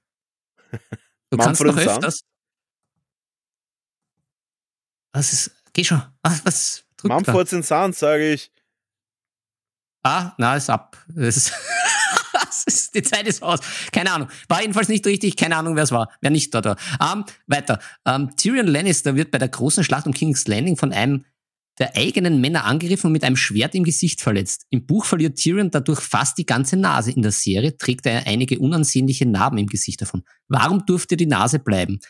[1.29, 2.23] Du kannst noch öfters.
[5.12, 6.01] Was ist, geh schon.
[6.23, 8.51] Was, was Mumford Sons, sage ich.
[10.09, 10.96] Ah, na, ist ab.
[11.14, 11.52] Ist
[12.66, 13.61] ist, die Zeit ist aus.
[13.92, 14.28] Keine Ahnung.
[14.48, 15.36] War jedenfalls nicht richtig.
[15.36, 16.11] Keine Ahnung, wer es war.
[16.22, 16.76] Wer nicht dort war.
[16.98, 17.78] Um, weiter.
[18.04, 21.26] Um, Tyrion Lannister wird bei der großen Schlacht um King's Landing von einem
[21.78, 24.64] der eigenen Männer angegriffen und mit einem Schwert im Gesicht verletzt.
[24.70, 27.12] Im Buch verliert Tyrion dadurch fast die ganze Nase.
[27.12, 30.22] In der Serie trägt er einige unansehnliche Narben im Gesicht davon.
[30.48, 32.00] Warum durfte die Nase bleiben?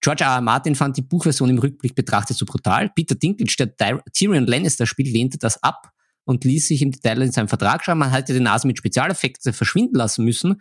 [0.00, 0.32] George R.
[0.32, 0.40] R.
[0.40, 2.90] Martin fand die Buchversion im Rückblick betrachtet so brutal.
[2.90, 5.93] Peter Dinklage, der Tyrion Lannister spielt, lehnte das ab
[6.24, 9.52] und ließ sich im Detail in seinem Vertrag schreiben, man hätte die Nase mit Spezialeffekten
[9.52, 10.60] verschwinden lassen müssen.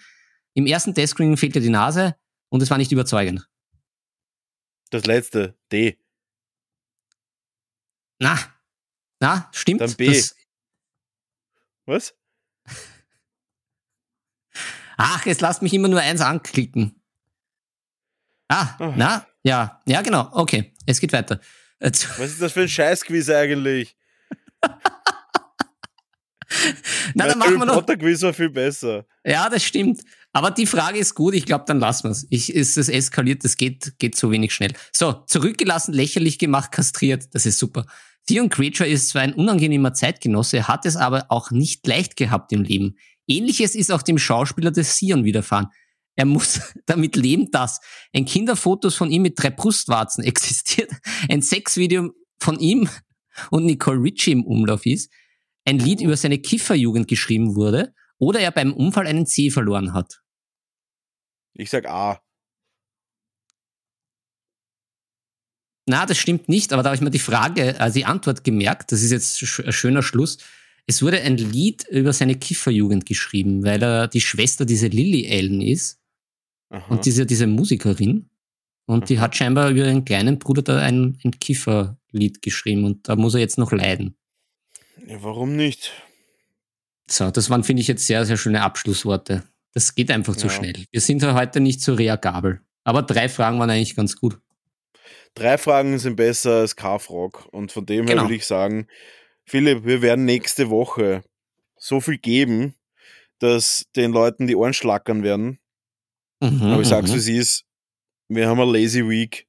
[0.54, 2.16] Im ersten Testscreening fehlte die Nase
[2.50, 3.48] und es war nicht überzeugend.
[4.90, 5.98] Das letzte, D.
[8.20, 8.38] Na,
[9.20, 9.82] na, stimmt.
[9.82, 10.08] Dann B.
[10.08, 10.36] Das
[11.86, 12.16] Was?
[14.98, 17.02] Ach, jetzt lasst mich immer nur eins anklicken.
[18.48, 18.94] Ah, oh.
[18.96, 20.30] na, ja, ja, genau.
[20.32, 21.40] Okay, es geht weiter.
[21.80, 23.98] Was ist das für ein Scheißquiz eigentlich?
[27.14, 27.76] Na, dann machen wir noch.
[27.76, 29.06] Potter Quiz war viel besser.
[29.26, 30.02] Ja, das stimmt.
[30.32, 31.34] Aber die Frage ist gut.
[31.36, 32.26] Ich glaube, dann lassen wir es.
[32.30, 34.74] Ich, ist es eskaliert, das geht, geht so wenig schnell.
[34.92, 37.34] So, zurückgelassen, lächerlich gemacht, kastriert.
[37.34, 37.86] Das ist super.
[38.28, 42.64] Theon Creature ist zwar ein unangenehmer Zeitgenosse, hat es aber auch nicht leicht gehabt im
[42.64, 42.96] Leben.
[43.28, 45.68] Ähnliches ist auch dem Schauspieler des Sion widerfahren.
[46.16, 47.80] Er muss damit leben, dass
[48.14, 50.92] ein Kinderfotos von ihm mit drei Brustwarzen existiert,
[51.30, 52.90] ein Sexvideo von ihm
[53.50, 55.12] und Nicole Ritchie im Umlauf ist,
[55.66, 60.22] ein Lied über seine Kifferjugend geschrieben wurde oder er beim Unfall einen Zeh verloren hat?
[61.54, 62.22] Ich sag A.
[65.86, 68.92] Na, das stimmt nicht, aber da habe ich mir die Frage, also die Antwort gemerkt,
[68.92, 70.38] das ist jetzt ein schöner Schluss.
[70.86, 75.62] Es wurde ein Lied über seine Kifferjugend geschrieben, weil er die Schwester diese Lily Allen
[75.62, 76.00] ist.
[76.70, 76.86] Aha.
[76.88, 78.30] Und diese, diese Musikerin.
[78.86, 79.06] Und Aha.
[79.06, 83.34] die hat scheinbar über ihren kleinen Bruder da ein, ein Kifferlied geschrieben und da muss
[83.34, 84.16] er jetzt noch leiden.
[85.08, 85.92] Ja, warum nicht?
[87.08, 89.44] So, das waren, finde ich, jetzt sehr, sehr schöne Abschlussworte.
[89.74, 90.54] Das geht einfach zu ja.
[90.54, 90.86] schnell.
[90.92, 92.62] Wir sind heute nicht so reagabel.
[92.84, 94.40] Aber drei Fragen waren eigentlich ganz gut.
[95.36, 97.48] Drei Fragen sind besser als K-Frog.
[97.52, 98.22] Und von dem genau.
[98.22, 98.88] her würde ich sagen,
[99.46, 101.24] Philipp, wir werden nächste Woche
[101.78, 102.76] so viel geben,
[103.40, 105.60] dass den Leuten die Ohren schlackern werden.
[106.40, 107.16] Mhm, Aber ich sag's, mhm.
[107.16, 107.66] wie es ist.
[108.30, 109.48] Wir haben eine Lazy Week.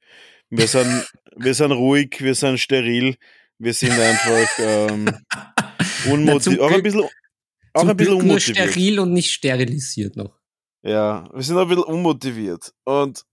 [0.51, 1.07] Wir sind,
[1.37, 3.17] wir sind ruhig, wir sind steril.
[3.59, 5.11] Wir sind einfach ähm,
[6.11, 6.61] unmotiviert.
[6.61, 7.05] Auch ein bisschen,
[7.73, 8.59] auch ein bisschen unmotiviert.
[8.59, 10.39] Nur steril und nicht sterilisiert noch.
[10.83, 12.73] Ja, wir sind ein bisschen unmotiviert.
[12.85, 13.25] Und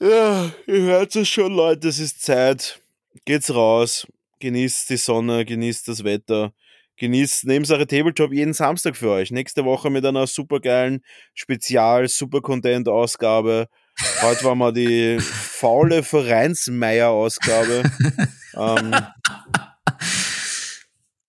[0.00, 2.80] ja, ihr hört es schon, Leute, es ist Zeit.
[3.24, 4.06] Geht's raus,
[4.40, 6.52] genießt die Sonne, genießt das Wetter,
[6.96, 9.30] genießt neben eure Tabletop jeden Samstag für euch.
[9.30, 11.04] Nächste Woche mit einer supergeilen
[11.34, 13.68] Spezial, super Content Ausgabe.
[14.22, 17.82] Heute war mal die faule Vereinsmeier-Ausgabe.
[18.54, 18.94] ähm,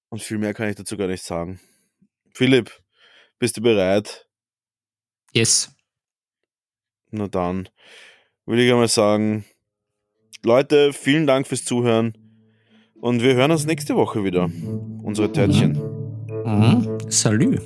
[0.10, 1.60] und viel mehr kann ich dazu gar nicht sagen.
[2.34, 2.72] Philipp,
[3.40, 4.28] bist du bereit?
[5.34, 5.72] Yes.
[7.12, 7.70] Na dann
[8.46, 9.46] würde ich einmal sagen,
[10.44, 12.18] Leute, vielen Dank fürs Zuhören
[13.00, 14.50] und wir hören uns nächste Woche wieder.
[15.04, 15.74] Unsere Törtchen.
[16.46, 16.98] Mhm.
[17.10, 17.60] Salü.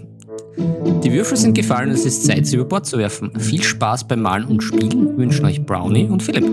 [1.03, 3.39] Die Würfel sind gefallen, es ist Zeit, sie über Bord zu werfen.
[3.39, 6.45] Viel Spaß beim Malen und Spielen wünschen euch Brownie und Philipp.